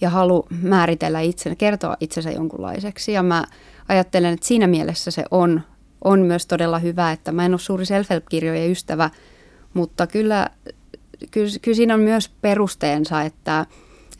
ja 0.00 0.10
halu 0.10 0.46
määritellä 0.62 1.20
itsensä, 1.20 1.56
kertoa 1.56 1.96
itsensä 2.00 2.30
jonkunlaiseksi. 2.30 3.12
Ja 3.12 3.22
mä 3.22 3.44
ajattelen, 3.88 4.34
että 4.34 4.46
siinä 4.46 4.66
mielessä 4.66 5.10
se 5.10 5.24
on, 5.30 5.60
on 6.04 6.20
myös 6.20 6.46
todella 6.46 6.78
hyvä, 6.78 7.12
että 7.12 7.32
mä 7.32 7.44
en 7.44 7.52
ole 7.52 7.58
suuri 7.58 7.86
self-help-kirjojen 7.86 8.70
ystävä– 8.70 9.10
mutta 9.74 10.06
kyllä, 10.06 10.46
kyllä, 11.30 11.50
kyllä 11.62 11.76
siinä 11.76 11.94
on 11.94 12.00
myös 12.00 12.28
perusteensa, 12.28 13.22
että, 13.22 13.66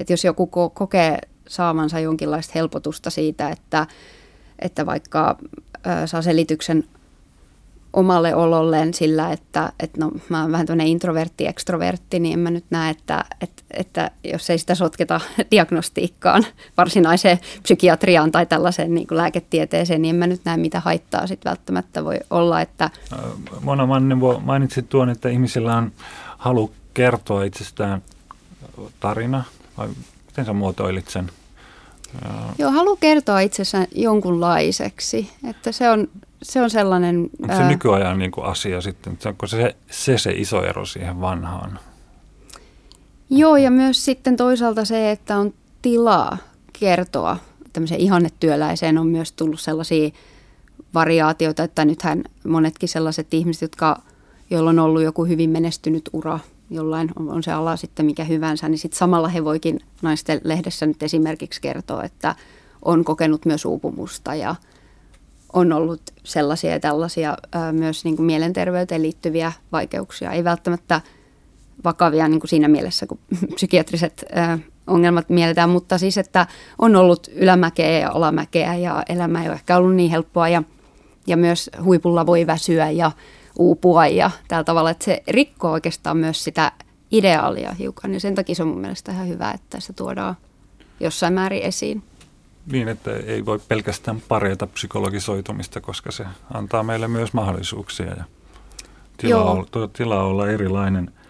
että 0.01 0.13
jos 0.13 0.25
joku 0.25 0.47
kokee 0.75 1.19
saamansa 1.49 2.01
jonkinlaista 2.01 2.53
helpotusta 2.55 3.11
siitä, 3.11 3.49
että, 3.49 3.87
että 4.59 4.87
vaikka 4.87 5.39
saa 6.07 6.23
selityksen 6.23 6.85
omalle 7.93 8.35
ololleen 8.35 8.95
sillä, 8.95 9.33
että, 9.33 9.73
että 9.81 10.01
no, 10.01 10.11
mä 10.29 10.43
oon 10.43 10.53
vähän 10.53 10.67
tämmöinen 10.67 10.87
introvertti, 10.87 11.47
ekstrovertti, 11.47 12.21
niin 12.21 12.33
en 12.33 12.39
mä 12.39 12.51
nyt 12.51 12.65
näe, 12.71 12.91
että, 12.91 13.25
että, 13.41 13.63
että 13.71 14.11
jos 14.25 14.51
ei 14.51 14.59
sitä 14.59 14.75
sotketa 14.75 15.21
diagnostiikkaan, 15.51 16.47
varsinaiseen 16.77 17.39
psykiatriaan 17.63 18.33
tai 18.33 18.47
tällaiseen 18.47 18.95
niin 18.95 19.07
kuin 19.07 19.19
lääketieteeseen, 19.19 20.03
niin 20.03 20.15
en 20.15 20.19
mä 20.19 20.27
nyt 20.27 20.41
näe, 20.45 20.57
mitä 20.57 20.81
haittaa 20.81 21.27
sitten 21.27 21.51
välttämättä 21.51 22.05
voi 22.05 22.19
olla. 22.31 22.61
Että... 22.61 22.91
Mona 23.61 23.87
Mannebo 23.87 24.41
mainitsit 24.45 24.89
tuon, 24.89 25.11
että 25.11 25.29
ihmisillä 25.29 25.77
on 25.77 25.93
halu 26.39 26.73
kertoa 26.95 27.45
itsestään 27.45 28.03
tarina, 29.01 29.45
vai 29.79 29.89
miten 30.27 30.45
sä 30.45 30.53
muotoilit 30.53 31.09
sen? 31.09 31.31
Joo, 32.59 32.71
haluan 32.71 32.97
kertoa 33.01 33.41
itsessään 33.41 33.87
jonkunlaiseksi, 33.95 35.31
että 35.49 35.73
se 35.73 35.91
on, 35.91 36.09
se 36.43 36.61
on 36.63 36.71
sellainen... 36.71 37.31
Onko 37.43 37.55
se 37.55 37.63
ää... 37.63 37.69
nykyajan 37.69 38.19
niin 38.19 38.31
kuin 38.31 38.47
asia 38.47 38.81
sitten, 38.81 39.19
onko 39.27 39.47
se, 39.47 39.77
se 39.91 40.19
se 40.19 40.33
iso 40.33 40.65
ero 40.65 40.87
siihen 40.87 41.21
vanhaan? 41.21 41.79
Joo, 43.31 43.57
ja 43.57 43.71
myös 43.71 44.05
sitten 44.05 44.37
toisaalta 44.37 44.85
se, 44.85 45.11
että 45.11 45.37
on 45.37 45.55
tilaa 45.83 46.39
kertoa 46.81 47.37
tämmöiseen 47.73 48.01
ihannetyöläiseen 48.01 48.99
on 48.99 49.07
myös 49.07 49.33
tullut 49.33 49.61
sellaisia 49.61 50.11
variaatioita, 50.95 51.63
että 51.63 51.85
nythän 51.85 52.25
monetkin 52.47 52.89
sellaiset 52.89 53.35
ihmiset, 53.35 53.63
jotka, 53.63 54.03
joilla 54.51 54.71
on 54.71 54.79
ollut 54.79 55.03
joku 55.03 55.25
hyvin 55.25 55.51
menestynyt 55.51 56.11
ura, 56.13 56.39
jollain 56.71 57.11
on, 57.17 57.31
on 57.31 57.43
se 57.43 57.53
ala 57.53 57.77
sitten 57.77 58.07
mikä 58.07 58.25
hyvänsä, 58.25 58.69
niin 58.69 58.79
sitten 58.79 58.99
samalla 58.99 59.29
he 59.29 59.45
voikin 59.45 59.81
naisten 60.03 60.41
lehdessä 60.45 60.87
nyt 60.87 61.03
esimerkiksi 61.03 61.61
kertoa, 61.61 62.05
että 62.05 62.35
on 62.85 63.05
kokenut 63.05 63.47
myös 63.47 63.65
uupumusta 63.65 64.35
ja 64.35 64.55
on 65.53 65.73
ollut 65.73 66.03
sellaisia 66.25 66.71
ja 66.71 66.81
tällaisia 66.81 67.37
ää, 67.53 67.73
myös 67.73 68.05
niin 68.05 68.17
kuin 68.17 68.27
mielenterveyteen 68.27 69.03
liittyviä 69.03 69.53
vaikeuksia. 69.73 70.31
Ei 70.31 70.45
välttämättä 70.45 71.01
vakavia 71.85 72.29
niin 72.29 72.41
kuin 72.41 72.49
siinä 72.49 72.69
mielessä, 72.69 73.07
kun 73.07 73.19
psykiatriset 73.55 74.25
ää, 74.33 74.59
ongelmat 74.87 75.29
mielletään, 75.29 75.71
mutta 75.71 75.99
siis, 75.99 76.19
että 76.19 76.47
on 76.79 76.97
ollut 76.97 77.29
ylämäkeä 77.35 77.99
ja 77.99 78.11
alamäkeä 78.11 78.75
ja 78.75 79.03
elämä 79.09 79.43
ei 79.43 79.49
ole 79.49 79.55
ehkä 79.55 79.77
ollut 79.77 79.95
niin 79.95 80.11
helppoa 80.11 80.49
ja, 80.49 80.63
ja 81.27 81.37
myös 81.37 81.71
huipulla 81.85 82.27
voi 82.27 82.47
väsyä 82.47 82.91
ja 82.91 83.11
uupua 83.59 84.07
ja 84.07 84.31
tällä 84.49 84.65
tavalla, 84.65 84.91
että 84.91 85.05
se 85.05 85.23
rikkoo 85.29 85.73
oikeastaan 85.73 86.17
myös 86.17 86.45
sitä 86.45 86.73
ideaalia 87.11 87.73
hiukan 87.73 88.15
ja 88.15 88.21
sen 88.21 88.35
takia 88.35 88.55
se 88.55 88.63
on 88.63 88.69
mun 88.69 88.81
mielestä 88.81 89.13
ihan 89.13 89.29
hyvä, 89.29 89.51
että 89.51 89.81
se 89.81 89.93
tuodaan 89.93 90.37
jossain 91.01 91.35
määrin 91.35 91.63
esiin. 91.63 92.03
Niin, 92.67 92.89
että 92.89 93.17
ei 93.17 93.47
voi 93.47 93.61
pelkästään 93.69 94.23
parjata 94.29 94.67
psykologisoitumista, 94.67 95.81
koska 95.81 96.11
se 96.11 96.25
antaa 96.55 96.83
meille 96.83 97.09
myös 97.09 97.33
mahdollisuuksia 97.33 98.07
ja 98.07 98.25
tilaa, 99.17 99.53
olla, 99.53 99.89
tilaa 99.93 100.25
olla 100.25 100.51
erilainen– 100.51 101.11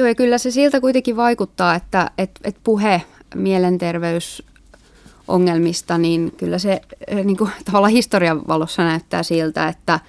Joo, 0.00 0.08
ja 0.08 0.14
kyllä 0.14 0.38
se 0.38 0.50
siltä 0.50 0.80
kuitenkin 0.80 1.16
vaikuttaa, 1.16 1.74
että 1.74 2.10
et, 2.18 2.30
et 2.44 2.56
puhe 2.64 3.02
mielenterveysongelmista, 3.34 5.98
niin 5.98 6.32
kyllä 6.36 6.58
se 6.58 6.80
eh, 7.06 7.24
niin 7.24 7.36
kuin, 7.36 7.50
tavallaan 7.64 7.92
historian 7.92 8.48
valossa 8.48 8.82
näyttää 8.82 9.22
siltä, 9.22 9.68
että, 9.68 10.00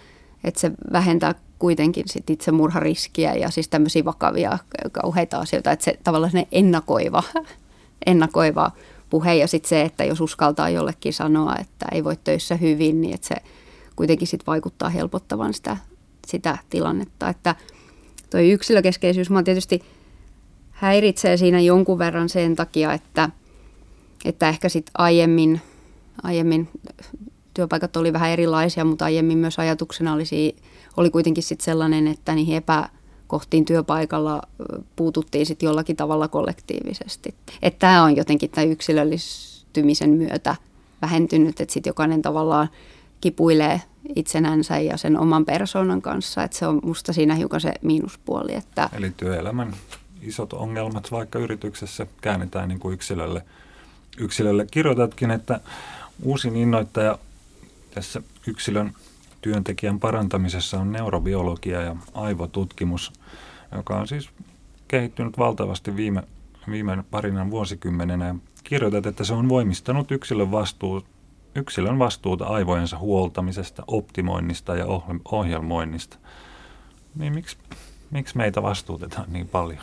että 0.44 0.60
se 0.60 0.72
vähentää 0.92 1.36
kuitenkin 1.60 2.04
sit 2.08 2.30
itse 2.30 2.52
murhariskiä 2.52 3.34
ja 3.34 3.50
siis 3.50 3.70
tämmöisiä 3.70 4.06
vakavia 4.06 4.58
kauheita 4.92 5.38
asioita, 5.38 5.72
että 5.72 5.86
se 5.86 6.00
tavallaan 6.04 6.46
ennakoiva, 6.52 7.24
ennakoiva 8.06 8.72
puhe 9.12 9.36
ja 9.36 9.48
sitten 9.48 9.70
se, 9.70 9.82
että 9.82 10.04
jos 10.04 10.22
uskaltaa 10.22 10.70
jollekin 10.70 11.14
sanoa, 11.14 11.56
että 11.56 11.86
ei 11.92 12.04
voi 12.04 12.16
töissä 12.24 12.56
hyvin, 12.56 13.02
niin 13.02 13.14
että 13.14 13.28
se 13.28 13.36
kuitenkin 13.96 14.28
sitten 14.28 14.48
vaikuttaa 14.48 14.90
helpottavan 14.90 15.54
sitä, 15.54 15.78
sitä 16.28 16.58
tilannetta, 16.70 17.30
että– 17.30 17.56
toi 18.32 18.52
yksilökeskeisyys 18.52 19.30
mua 19.30 19.44
tietysti 19.44 19.82
häiritsee 20.72 21.38
siinä 21.38 21.60
jonkun 21.60 22.00
verran 22.00 22.30
sen 22.30 22.56
takia, 22.56 22.94
että, 22.94 23.30
että 24.26 24.50
ehkä 24.50 24.70
sitten 24.70 24.92
aiemmin, 24.98 25.62
aiemmin 26.24 26.70
työpaikat 27.54 27.98
oli 27.98 28.14
vähän 28.14 28.30
erilaisia, 28.30 28.86
mutta 28.86 29.06
aiemmin 29.06 29.38
myös 29.38 29.60
ajatuksena 29.60 30.14
olisi, 30.14 30.56
oli 30.98 31.10
kuitenkin 31.10 31.44
sitten 31.44 31.66
sellainen, 31.66 32.08
että 32.08 32.36
niihin 32.36 32.56
epäkohtiin 33.32 33.66
työpaikalla 33.66 34.42
puututtiin 34.96 35.46
sitten 35.46 35.68
jollakin 35.68 35.96
tavalla 35.96 36.28
kollektiivisesti. 36.28 37.36
Että 37.62 37.80
tämä 37.80 38.04
on 38.04 38.16
jotenkin 38.16 38.50
tämän 38.50 38.70
yksilöllistymisen 38.72 40.10
myötä 40.10 40.56
vähentynyt, 41.02 41.62
että 41.62 41.74
sitten 41.74 41.90
jokainen 41.90 42.22
tavallaan 42.22 42.70
kipuilee 43.22 43.82
itsenänsä 44.16 44.80
ja 44.80 44.98
sen 44.98 45.20
oman 45.20 45.46
persoonan 45.46 46.02
kanssa. 46.02 46.44
Että 46.44 46.58
se 46.58 46.68
on 46.68 46.80
musta 46.84 47.14
siinä 47.14 47.36
hiukan 47.36 47.62
se 47.62 47.74
miinuspuoli. 47.82 48.56
Että 48.56 48.90
Eli 48.94 49.12
työelämän 49.18 49.74
isot 50.22 50.54
ongelmat 50.54 51.12
vaikka 51.12 51.40
yrityksessä 51.40 52.08
käännetään 52.22 52.70
niin 52.70 52.80
kuin 52.80 52.94
yksilölle. 52.94 53.46
yksilölle. 54.18 54.68
Kirjoitatkin, 54.72 55.32
että 55.32 55.60
uusin 56.24 56.56
innoittaja 56.56 57.20
tässä 57.94 58.22
yksilön 58.48 58.94
työntekijän 59.42 60.00
parantamisessa 60.00 60.80
on 60.80 60.92
neurobiologia 60.92 61.82
ja 61.82 61.96
aivotutkimus, 62.14 63.14
joka 63.76 64.00
on 64.00 64.08
siis 64.08 64.30
kehittynyt 64.88 65.38
valtavasti 65.38 65.96
viime, 65.96 66.24
viime 66.72 67.04
parinan 67.12 67.52
vuosikymmenenä. 67.52 68.36
Kirjoitat, 68.64 69.06
että 69.06 69.24
se 69.24 69.34
on 69.34 69.50
voimistanut 69.50 70.12
yksilön 70.12 70.52
vastuu, 70.52 71.04
yksilön 71.56 72.00
vastuuta 72.00 72.46
aivojensa 72.46 72.98
huoltamisesta, 72.98 73.84
optimoinnista 73.88 74.76
ja 74.76 74.86
ohjelmoinnista. 75.32 76.18
Niin 77.16 77.34
miksi, 77.34 77.58
miksi 78.12 78.38
meitä 78.38 78.64
vastuutetaan 78.64 79.34
niin 79.34 79.48
paljon? 79.48 79.82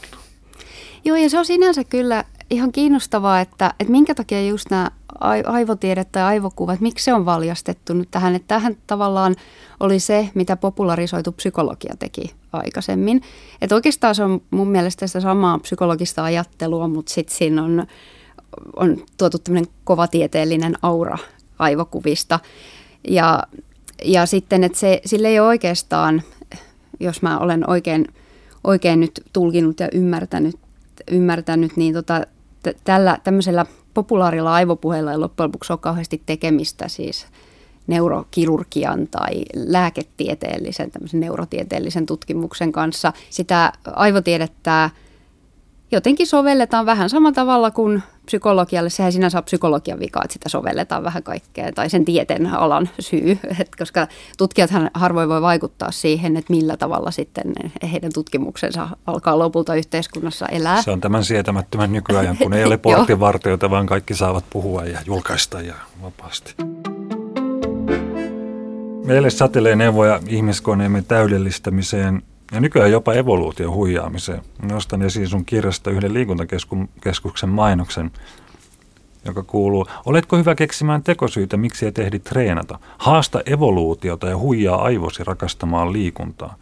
Joo, 1.05 1.17
ja 1.17 1.31
se 1.31 1.39
on 1.39 1.47
sinänsä 1.47 1.85
kyllä 1.85 2.25
ihan 2.51 2.73
kiinnostavaa, 2.73 3.41
että, 3.41 3.75
että 3.81 3.93
minkä 3.93 4.15
takia 4.15 4.47
just 4.47 4.71
nämä 4.71 4.91
aivotiedet 5.47 6.13
tai 6.13 6.23
aivokuvat, 6.23 6.81
miksi 6.81 7.05
se 7.05 7.15
on 7.15 7.25
valjastettu 7.25 7.95
nyt 7.95 8.11
tähän, 8.11 8.35
että 8.35 8.49
tähän 8.49 8.77
tavallaan 8.87 9.37
oli 9.81 10.01
se, 10.01 10.31
mitä 10.35 10.57
popularisoitu 10.57 11.33
psykologia 11.33 11.95
teki 11.99 12.35
aikaisemmin. 12.53 13.23
Että 13.61 13.75
oikeastaan 13.75 14.15
se 14.15 14.25
on 14.25 14.43
mun 14.51 14.69
mielestä 14.69 15.07
sitä 15.07 15.21
samaa 15.21 15.59
psykologista 15.59 16.25
ajattelua, 16.25 16.89
mutta 16.89 17.13
sitten 17.13 17.37
siinä 17.37 17.63
on, 17.63 17.87
on 18.77 18.97
tuotu 19.17 19.39
tämmöinen 19.39 19.71
kovatieteellinen 19.85 20.75
aura 20.83 21.19
aivokuvista. 21.59 22.41
Ja, 23.09 23.43
ja 24.05 24.27
sitten, 24.27 24.65
että 24.65 24.79
se, 24.79 25.01
sille 25.05 25.29
ei 25.29 25.41
oikeastaan, 25.41 26.23
jos 27.01 27.23
mä 27.23 27.39
olen 27.39 27.71
oikein, 27.71 28.07
oikein 28.65 29.01
nyt 29.01 29.21
tulkinut 29.33 29.81
ja 29.81 29.89
ymmärtänyt, 29.93 30.57
ymmärtänyt 31.11 31.77
niin 31.77 31.95
tota, 31.95 32.21
t- 32.63 32.79
tällä 32.85 33.19
tämmöisellä 33.25 33.67
populaarilla 33.95 34.55
aivopuheella 34.55 35.13
ei 35.13 35.19
loppujen 35.19 35.49
lopuksi 35.49 35.73
ole 35.73 35.79
kauheasti 35.83 36.23
tekemistä 36.27 36.89
siis 36.89 37.27
neurokirurgian 37.87 39.09
tai 39.09 39.43
lääketieteellisen, 39.55 40.91
tämmöisen 40.91 41.21
neurotieteellisen 41.21 42.07
tutkimuksen 42.07 42.73
kanssa. 42.73 43.13
Sitä 43.31 43.73
aivotiedettä 43.87 44.91
jotenkin 45.91 46.27
sovelletaan 46.27 46.87
vähän 46.87 47.11
samalla 47.11 47.35
tavalla 47.35 47.71
kuin 47.71 48.03
psykologialle. 48.27 48.91
Sehän 48.91 49.13
sinänsä 49.13 49.39
on 49.39 49.45
psykologian 49.45 50.01
vika, 50.01 50.21
että 50.25 50.33
sitä 50.33 50.49
sovelletaan 50.49 51.05
vähän 51.05 51.23
kaikkea, 51.23 51.73
tai 51.73 51.91
sen 51.91 52.05
tieteen 52.05 52.47
alan 52.47 52.89
syy, 53.01 53.39
Et 53.61 53.77
koska 53.79 54.07
tutkijathan 54.39 54.91
harvoin 54.95 55.29
voi 55.29 55.43
vaikuttaa 55.43 55.91
siihen, 55.91 56.37
että 56.37 56.53
millä 56.53 56.77
tavalla 56.77 57.11
sitten 57.11 57.53
heidän 57.93 58.13
tutkimuksensa 58.15 58.89
alkaa 59.07 59.39
lopulta 59.39 59.75
yhteiskunnassa 59.75 60.47
elää. 60.47 60.83
Se 60.83 60.91
on 60.91 61.01
tämän 61.01 61.25
sietämättömän 61.25 61.93
nykyajan, 61.93 62.37
kun 62.37 62.53
ei 62.53 62.65
ole 62.69 62.77
porttivartijoita, 62.77 63.71
vaan 63.71 63.87
kaikki 63.87 64.15
saavat 64.15 64.45
puhua 64.51 64.85
ja 64.85 64.99
julkaista 65.07 65.61
ja 65.61 65.75
vapaasti. 66.03 66.55
Meille 69.05 69.31
satelee 69.31 69.77
neuvoja 69.77 70.21
ihmiskoneemme 70.29 71.03
täydellistämiseen 71.03 72.23
ja 72.53 72.61
nykyään 72.61 72.91
jopa 72.91 73.13
evoluutio 73.13 73.71
huijaamiseen. 73.71 74.43
Nostan 74.63 75.03
esiin 75.03 75.29
sun 75.29 75.45
kirjasta 75.45 75.91
yhden 75.91 76.15
liikuntakeskuksen 76.15 77.49
mainoksen, 77.49 78.11
joka 79.25 79.43
kuuluu, 79.43 79.87
oletko 80.07 80.37
hyvä 80.37 80.55
keksimään 80.55 81.03
tekosyitä, 81.03 81.57
miksi 81.57 81.87
et 81.87 81.99
ehdi 81.99 82.19
treenata? 82.19 82.79
Haasta 82.99 83.41
evoluutiota 83.47 84.29
ja 84.29 84.39
huijaa 84.39 84.83
aivosi 84.83 85.25
rakastamaan 85.25 85.93
liikuntaa. 85.93 86.55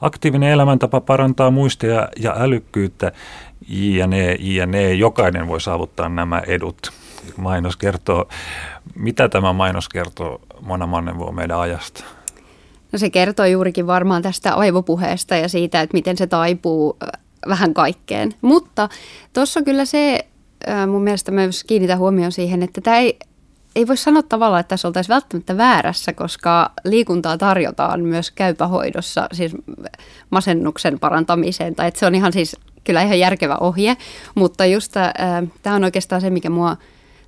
Aktiivinen 0.00 0.50
elämäntapa 0.50 1.00
parantaa 1.00 1.50
muistia 1.50 2.08
ja 2.16 2.34
älykkyyttä, 2.38 3.12
jne, 3.68 4.36
jne. 4.38 4.94
Jokainen 4.94 5.48
voi 5.48 5.60
saavuttaa 5.60 6.08
nämä 6.08 6.42
edut. 6.46 6.92
Mainos 7.36 7.76
kertoo, 7.76 8.28
mitä 8.94 9.28
tämä 9.28 9.52
mainos 9.52 9.88
kertoo 9.88 10.40
Mona 10.60 10.86
Mannenvuo 10.86 11.32
meidän 11.32 11.60
ajasta? 11.60 12.04
No 12.92 12.98
se 12.98 13.10
kertoo 13.10 13.46
juurikin 13.46 13.86
varmaan 13.86 14.22
tästä 14.22 14.54
aivopuheesta 14.54 15.36
ja 15.36 15.48
siitä, 15.48 15.80
että 15.80 15.96
miten 15.96 16.16
se 16.16 16.26
taipuu 16.26 16.96
vähän 17.48 17.74
kaikkeen. 17.74 18.34
Mutta 18.42 18.88
tuossa 19.32 19.62
kyllä 19.62 19.84
se 19.84 20.26
mun 20.86 21.02
mielestä 21.02 21.32
myös 21.32 21.64
kiinnitä 21.64 21.96
huomioon 21.96 22.32
siihen, 22.32 22.62
että 22.62 22.80
tämä 22.80 22.98
ei, 22.98 23.18
ei 23.76 23.86
voi 23.86 23.96
sanoa 23.96 24.22
tavallaan, 24.22 24.60
että 24.60 24.68
tässä 24.68 24.88
oltaisiin 24.88 25.14
välttämättä 25.14 25.56
väärässä, 25.56 26.12
koska 26.12 26.72
liikuntaa 26.84 27.38
tarjotaan 27.38 28.00
myös 28.00 28.30
käypähoidossa, 28.30 29.28
siis 29.32 29.52
masennuksen 30.30 31.00
parantamiseen, 31.00 31.74
tai 31.74 31.88
että 31.88 32.00
se 32.00 32.06
on 32.06 32.14
ihan 32.14 32.32
siis 32.32 32.56
kyllä 32.84 33.02
ihan 33.02 33.18
järkevä 33.18 33.56
ohje, 33.56 33.96
mutta 34.34 34.66
just 34.66 34.92
tämä 35.62 35.76
on 35.76 35.84
oikeastaan 35.84 36.20
se, 36.20 36.30
mikä 36.30 36.50
mua 36.50 36.76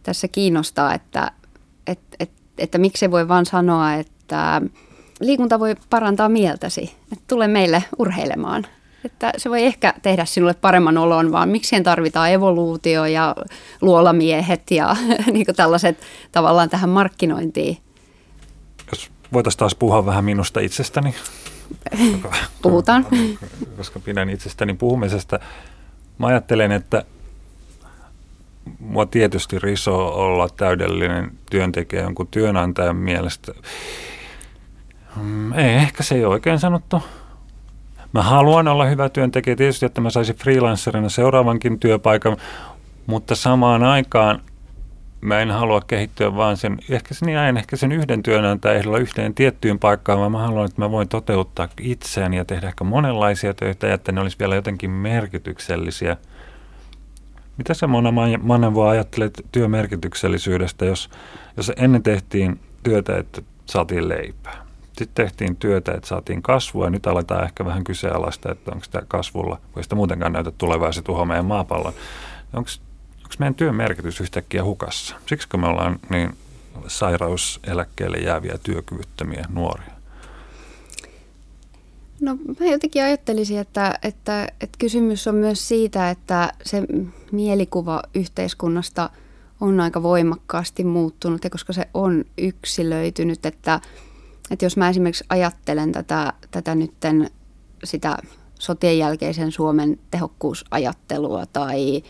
tässä 0.03 0.29
kiinnostaa, 0.29 0.95
että, 0.95 1.31
että, 1.87 2.17
että, 2.21 2.43
että 2.59 2.79
miksi 2.79 3.11
voi 3.11 3.29
vaan 3.29 3.47
sanoa, 3.47 3.95
että 3.95 4.63
liikunta 5.27 5.61
voi 5.61 5.75
parantaa 5.91 6.29
mieltäsi. 6.29 6.97
Et 7.13 7.19
tule 7.29 7.49
meille 7.49 7.85
urheilemaan. 7.99 8.67
Että 9.05 9.33
se 9.37 9.51
voi 9.51 9.63
ehkä 9.63 9.95
tehdä 10.03 10.25
sinulle 10.25 10.55
paremman 10.55 10.99
olon, 10.99 11.33
vaan 11.33 11.49
miksien 11.49 11.83
tarvitaan 11.83 12.31
evoluutio 12.31 13.05
ja 13.05 13.35
luolamiehet 13.81 14.71
ja 14.71 14.97
niin 15.33 15.47
tällaiset 15.57 15.99
tavallaan 16.33 16.71
tähän 16.71 16.91
markkinointiin. 16.91 17.79
Jos 18.93 19.11
voitaisiin 19.33 19.59
taas 19.59 19.75
puhua 19.75 20.07
vähän 20.07 20.25
minusta 20.25 20.61
itsestäni. 20.61 21.15
Puhutaan. 22.63 23.07
Koska 23.77 24.01
pidän 24.01 24.31
itsestäni 24.31 24.75
puhumisesta. 24.75 25.41
Mä 26.19 26.27
ajattelen, 26.27 26.73
että 26.73 27.05
mua 28.79 29.07
tietysti 29.07 29.59
riso 29.59 30.09
olla 30.09 30.49
täydellinen 30.49 31.33
työntekijä 31.51 32.03
jonkun 32.03 32.27
työnantajan 32.27 32.97
mielestä. 32.97 33.53
Mm, 35.17 35.53
ei, 35.53 35.75
ehkä 35.75 36.03
se 36.03 36.15
ei 36.15 36.25
ole 36.25 36.33
oikein 36.35 36.59
sanottu. 36.59 37.03
Mä 38.13 38.23
haluan 38.23 38.69
olla 38.69 38.85
hyvä 38.85 39.09
työntekijä 39.09 39.57
tietysti, 39.57 39.87
että 39.87 40.01
mä 40.01 40.11
saisin 40.11 40.37
freelancerina 40.37 41.09
seuraavankin 41.09 41.79
työpaikan, 41.79 42.37
mutta 43.07 43.35
samaan 43.35 43.83
aikaan 43.83 44.41
mä 45.21 45.41
en 45.41 45.51
halua 45.51 45.81
kehittyä 45.81 46.37
vaan 46.37 46.57
sen, 46.57 46.79
ehkä 46.91 47.15
sen, 47.15 47.29
en 47.29 47.57
ehkä 47.57 47.77
sen 47.77 47.93
yhden 47.93 48.23
työnantajan 48.23 48.77
ehdolla 48.77 48.99
yhteen 48.99 49.35
tiettyyn 49.35 49.79
paikkaan, 49.79 50.19
vaan 50.19 50.33
mä 50.33 50.39
haluan, 50.39 50.65
että 50.65 50.81
mä 50.81 50.91
voin 50.91 51.09
toteuttaa 51.09 51.69
itseäni 51.81 52.37
ja 52.37 52.45
tehdä 52.45 52.69
ehkä 52.69 52.85
monenlaisia 52.85 53.55
töitä 53.55 53.87
ja 53.87 53.95
että 53.95 54.13
ne 54.13 54.21
olisi 54.21 54.39
vielä 54.39 54.55
jotenkin 54.55 54.91
merkityksellisiä. 54.91 56.17
Mitä 57.57 57.75
se 57.75 57.87
Mona 57.87 58.13
Manevo 58.43 58.89
ajattelet 58.89 59.47
työmerkityksellisyydestä, 59.53 60.85
jos, 60.85 61.11
jos 61.57 61.73
ennen 61.77 62.03
tehtiin 62.03 62.61
työtä, 62.83 63.17
että 63.17 63.43
saatiin 63.67 64.09
leipää? 64.09 64.62
Sitten 65.03 65.27
tehtiin 65.27 65.57
työtä, 65.57 65.93
että 65.93 66.09
saatiin 66.09 66.43
kasvua 66.43 66.87
ja 66.87 66.91
nyt 66.91 67.07
aletaan 67.07 67.45
ehkä 67.45 67.65
vähän 67.65 67.85
kyseenalaista, 67.85 68.53
että 68.53 68.73
onko 68.73 68.87
tämä 68.91 69.05
kasvulla, 69.09 69.59
kun 69.73 69.83
sitä 69.83 69.95
muutenkaan 69.95 70.33
näytä 70.33 70.51
tulevaa 70.51 70.93
se 70.93 71.03
tuho 71.03 71.25
meidän 71.25 71.45
maapallon. 71.45 71.93
Onko, 72.53 72.71
meidän 73.39 73.55
työn 73.55 73.75
merkitys 73.75 74.21
yhtäkkiä 74.21 74.65
hukassa? 74.65 75.17
Siksi 75.27 75.49
me 75.57 75.67
ollaan 75.67 75.99
niin 76.11 76.37
sairauseläkkeelle 76.87 78.17
jääviä 78.17 78.59
työkyvyttömiä 78.63 79.45
nuoria? 79.53 79.93
No 82.21 82.39
mä 82.61 82.67
jotenkin 82.67 83.05
ajattelisin, 83.05 83.59
että, 83.59 83.99
että, 84.03 84.49
että 84.61 84.79
kysymys 84.79 85.27
on 85.27 85.35
myös 85.35 85.69
siitä, 85.69 86.11
että 86.11 86.53
se 86.65 86.83
mielikuva 87.33 88.03
yhteiskunnasta 88.15 89.11
on 89.61 89.81
aika 89.81 90.03
voimakkaasti 90.03 90.85
muuttunut 90.85 91.45
ja 91.45 91.51
koska 91.51 91.73
se 91.73 91.89
on 91.95 92.25
yksilöitynyt, 92.39 93.47
että– 93.47 93.81
että 94.53 94.65
jos 94.65 94.77
mä 94.77 94.89
esimerkiksi 94.89 95.25
ajattelen 95.29 95.93
tätä, 95.93 96.33
tätä 96.51 96.75
nytten 96.75 97.31
sitä 97.85 98.17
sotien 98.59 98.99
jälkeisen 98.99 99.53
Suomen 99.53 99.99
tehokkuusajattelua 100.11 101.47
tai, 101.47 102.03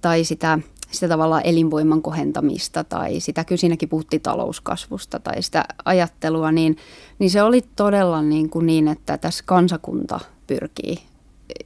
tai 0.00 0.24
sitä, 0.24 0.58
sitä 0.90 1.08
tavallaan 1.08 1.42
elinvoiman 1.44 2.02
kohentamista 2.02 2.84
tai 2.84 3.20
sitä, 3.20 3.44
kyllä 3.44 3.60
siinäkin 3.60 3.88
puhuttiin 3.88 4.22
talouskasvusta 4.22 5.20
tai 5.20 5.42
sitä 5.42 5.64
ajattelua, 5.84 6.52
niin, 6.52 6.76
niin 7.18 7.30
se 7.30 7.42
oli 7.42 7.62
todella 7.76 8.22
niin, 8.22 8.50
kuin 8.50 8.66
niin, 8.66 8.88
että 8.88 9.18
tässä 9.18 9.44
kansakunta 9.46 10.20
pyrkii 10.46 10.98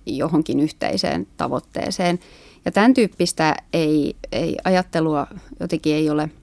johonkin 0.06 0.60
yhteiseen 0.60 1.26
tavoitteeseen. 1.36 2.18
Ja 2.64 2.72
tämän 2.72 2.94
tyyppistä 2.94 3.56
ei, 3.72 4.16
ei 4.32 4.56
ajattelua 4.64 5.26
jotenkin 5.60 5.94
ei 5.94 6.10
ole– 6.10 6.30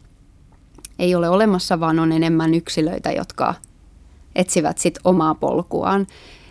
ei 1.00 1.16
ole 1.16 1.30
olemassa, 1.30 1.80
vaan 1.80 2.00
on 2.00 2.12
enemmän 2.12 2.54
yksilöitä, 2.54 3.12
jotka 3.12 3.54
etsivät 4.36 4.78
sit 4.78 5.00
omaa 5.04 5.36
polkuaan. 5.36 6.08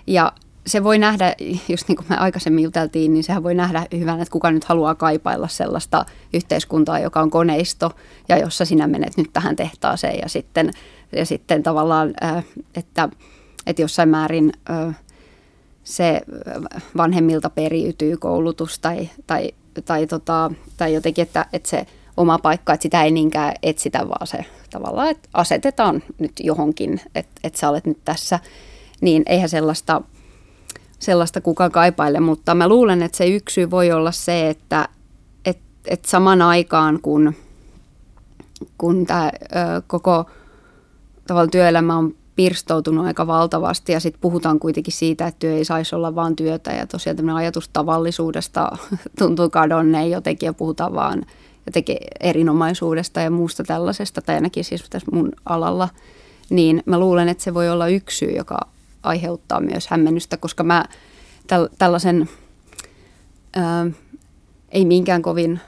Ja 0.07 0.33
se 0.67 0.85
voi 0.85 0.99
nähdä, 0.99 1.35
just 1.69 1.89
niin 1.89 1.97
kuin 1.97 2.07
me 2.09 2.17
aikaisemmin 2.17 2.65
juteltiin, 2.65 3.15
niin 3.15 3.25
sehän 3.25 3.43
voi 3.43 3.55
nähdä 3.55 3.87
hyvänä, 3.99 4.23
että 4.23 4.33
kuka 4.33 4.51
nyt 4.51 4.65
haluaa 4.65 4.95
kaipailla 4.95 5.49
sellaista 5.49 6.05
yhteiskuntaa, 6.35 6.99
joka 6.99 7.21
on 7.21 7.31
koneisto 7.31 7.91
ja 8.29 8.39
jossa 8.39 8.65
sinä 8.65 8.87
menet 8.87 9.17
nyt 9.17 9.33
tähän 9.33 9.57
tehtaaseen 9.57 10.19
ja 10.23 10.29
sitten, 10.29 10.71
ja 11.13 11.27
sitten 11.27 11.63
tavallaan, 11.63 12.15
äh, 12.25 12.45
että, 12.75 13.09
että 13.67 13.83
jossain 13.83 14.09
määrin 14.09 14.53
äh, 14.71 14.97
se 15.85 16.21
vanhemmilta 16.97 17.51
periytyy 17.51 18.17
koulutus 18.17 18.79
tai, 18.79 19.09
tai, 19.27 19.51
tai, 19.85 20.07
tota, 20.07 20.51
tai 20.77 20.95
jotenkin, 20.95 21.23
että, 21.23 21.47
että 21.53 21.69
se 21.69 21.87
oma 22.17 22.39
paikka, 22.39 22.73
että 22.73 22.83
sitä 22.83 23.03
ei 23.03 23.11
niinkään 23.11 23.55
etsitä, 23.63 24.09
vaan 24.09 24.27
se 24.27 24.45
tavallaan, 24.71 25.11
että 25.11 25.29
asetetaan 25.35 26.03
nyt 26.19 26.33
johonkin, 26.41 27.01
että, 27.15 27.41
että 27.45 27.59
sä 27.59 27.69
olet 27.69 27.87
nyt 27.87 27.99
tässä, 28.05 28.39
niin 29.01 29.23
eihän 29.27 29.49
sellaista, 29.49 30.03
sellaista 30.99 31.41
kukaan 31.41 31.73
kaipaile, 31.73 32.21
mutta 32.21 32.55
mä 32.55 32.69
luulen, 32.69 33.03
että 33.03 33.19
se 33.19 33.27
yksi 33.27 33.71
voi 33.71 33.93
olla 33.93 34.13
se, 34.13 34.49
että, 34.49 34.89
että, 35.45 35.65
että 35.87 36.11
saman 36.11 36.43
aikaan 36.43 36.99
kun, 37.03 37.35
kun 38.79 39.07
tämä 39.07 39.31
koko 39.87 40.27
tavallaan 41.27 41.51
työelämä 41.51 41.97
on 41.97 42.15
pirstoutunut 42.37 43.07
aika 43.07 43.27
valtavasti 43.27 43.93
ja 43.93 44.01
sitten 44.01 44.21
puhutaan 44.21 44.59
kuitenkin 44.59 44.93
siitä, 44.93 45.27
että 45.27 45.39
työ 45.39 45.57
ei 45.57 45.65
saisi 45.65 45.95
olla 45.95 46.15
vain 46.15 46.37
työtä 46.37 46.73
ja 46.73 46.87
tosiaan 46.87 47.17
tämmöinen 47.17 47.37
ajatus 47.37 47.69
tavallisuudesta 47.69 48.71
tuntuu 49.19 49.51
kadonneen 49.51 50.11
jotenkin 50.11 50.47
ja 50.47 50.53
puhutaan 50.53 50.95
vaan– 50.95 51.27
jotenkin 51.67 51.97
erinomaisuudesta 52.21 53.21
ja 53.21 53.31
muusta 53.31 53.65
tällaisesta, 53.65 54.23
tai 54.23 54.35
ainakin 54.35 54.65
siis 54.65 54.85
tässä 54.91 55.11
mun 55.13 55.33
alalla, 55.45 55.89
niin 56.51 56.83
mä 56.87 56.99
luulen, 56.99 57.29
että 57.29 57.45
se 57.45 57.55
voi 57.55 57.71
olla 57.71 57.89
yksi 57.89 58.17
syy, 58.17 58.31
joka 58.31 58.59
aiheuttaa 59.03 59.61
myös 59.61 59.89
hämmennystä, 59.89 60.37
koska 60.37 60.65
mä 60.65 60.85
täl, 61.47 61.69
tällaisen 61.79 62.29
ää, 63.57 63.87
ei 64.69 64.85
minkään 64.85 65.23
kovin 65.23 65.61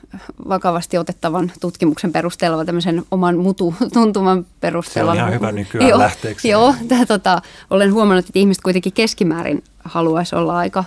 vakavasti 0.48 0.98
otettavan 0.98 1.52
tutkimuksen 1.61 2.12
perusteella, 2.12 2.56
vaan 2.56 2.66
tämmöisen 2.66 3.02
oman 3.11 3.38
mutu 3.38 3.74
tuntuman 3.92 4.46
perusteella. 4.61 5.14
Se 5.14 5.22
on 5.22 5.28
ihan 5.28 5.34
hyvä 5.34 5.52
nykyään 5.52 5.88
joo, 5.88 5.98
lähteeksi. 5.98 6.48
Joo, 6.48 6.74
tää, 6.88 7.06
tota, 7.06 7.42
olen 7.70 7.92
huomannut, 7.92 8.26
että 8.28 8.38
ihmiset 8.38 8.62
kuitenkin 8.62 8.92
keskimäärin 8.92 9.64
haluaisi 9.84 10.34
olla 10.34 10.56
aika, 10.56 10.84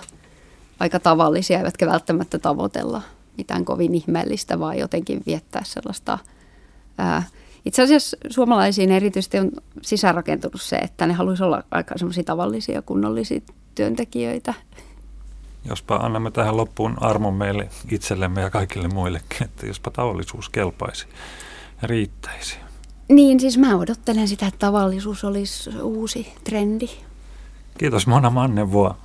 aika 0.80 1.00
tavallisia, 1.00 1.58
eivätkä 1.58 1.86
välttämättä 1.86 2.38
tavoitella 2.38 3.02
mitään 3.38 3.64
kovin 3.64 3.94
ihmeellistä, 3.94 4.58
vaan 4.58 4.78
jotenkin 4.78 5.22
viettää 5.26 5.62
sellaista... 5.64 6.18
Ää, 6.98 7.22
itse 7.64 7.82
asiassa 7.82 8.16
suomalaisiin 8.30 8.92
erityisesti 8.92 9.38
on 9.38 9.50
sisäänrakentunut 9.82 10.60
se, 10.60 10.76
että 10.76 11.06
ne 11.06 11.12
haluaisivat 11.12 11.46
olla 11.46 11.62
aika 11.70 11.98
semmoisia 11.98 12.24
tavallisia, 12.24 12.82
kunnollisia 12.82 13.40
työntekijöitä. 13.74 14.54
Jospa 15.68 15.96
annamme 15.96 16.30
tähän 16.30 16.56
loppuun 16.56 16.96
armon 17.00 17.34
meille 17.34 17.68
itsellemme 17.90 18.40
ja 18.40 18.50
kaikille 18.50 18.88
muillekin, 18.88 19.44
että 19.44 19.66
jospa 19.66 19.90
tavallisuus 19.90 20.48
kelpaisi 20.48 21.06
ja 21.82 21.88
riittäisi. 21.88 22.56
Niin, 23.08 23.40
siis 23.40 23.58
mä 23.58 23.76
odottelen 23.76 24.28
sitä, 24.28 24.46
että 24.46 24.58
tavallisuus 24.58 25.24
olisi 25.24 25.70
uusi 25.82 26.32
trendi. 26.44 26.88
Kiitos 27.78 28.06
Mona 28.06 28.30
Mannevuo. 28.30 28.96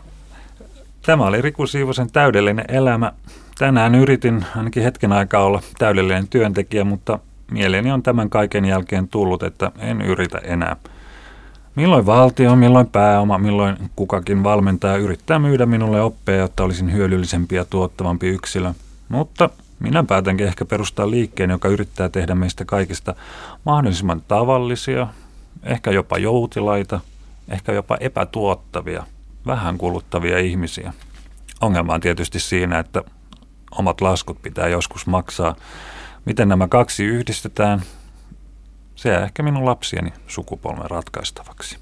Tämä 1.06 1.26
oli 1.26 1.42
Riku 1.42 1.68
Siivosen 1.68 2.12
täydellinen 2.12 2.66
elämä. 2.68 3.12
Tänään 3.58 3.96
yritin 3.96 4.46
ainakin 4.56 4.84
hetken 4.84 5.14
aikaa 5.14 5.44
olla 5.44 5.62
täydellinen 5.78 6.28
työntekijä, 6.28 6.84
mutta 6.84 7.20
mieleeni 7.52 7.92
on 7.92 8.04
tämän 8.04 8.30
kaiken 8.30 8.66
jälkeen 8.66 9.08
tullut, 9.08 9.44
että 9.44 9.72
en 9.80 10.02
yritä 10.02 10.38
enää. 10.38 10.76
Milloin 11.76 12.06
valtio, 12.06 12.56
milloin 12.56 12.88
pääoma, 12.88 13.38
milloin 13.38 13.78
kukakin 13.96 14.44
valmentaja 14.44 14.98
yrittää 14.98 15.40
myydä 15.40 15.66
minulle 15.66 16.02
oppeja, 16.02 16.40
jotta 16.40 16.64
olisin 16.64 16.94
hyödyllisempi 16.94 17.56
ja 17.56 17.66
tuottavampi 17.66 18.28
yksilö. 18.28 18.74
Mutta 19.10 19.50
minä 19.80 20.04
päätänkin 20.04 20.48
ehkä 20.48 20.66
perustaa 20.66 21.12
liikkeen, 21.12 21.50
joka 21.50 21.68
yrittää 21.68 22.10
tehdä 22.10 22.36
meistä 22.36 22.66
kaikista 22.66 23.16
mahdollisimman 23.66 24.22
tavallisia, 24.28 25.08
ehkä 25.64 25.92
jopa 25.92 26.18
joutilaita, 26.18 27.00
ehkä 27.50 27.72
jopa 27.72 27.98
epätuottavia, 28.00 29.04
vähän 29.46 29.78
kuluttavia 29.78 30.40
ihmisiä. 30.40 30.94
Ongelma 31.62 31.94
on 31.94 32.02
tietysti 32.02 32.40
siinä, 32.40 32.80
että 32.80 33.04
omat 33.72 34.02
laskut 34.02 34.42
pitää 34.42 34.68
joskus 34.68 35.08
maksaa. 35.08 35.56
Miten 36.26 36.50
nämä 36.50 36.68
kaksi 36.68 37.06
yhdistetään, 37.06 37.82
se 38.96 39.10
jää 39.10 39.24
ehkä 39.24 39.44
minun 39.44 39.66
lapsieni 39.66 40.14
sukupolven 40.28 40.90
ratkaistavaksi. 40.92 41.78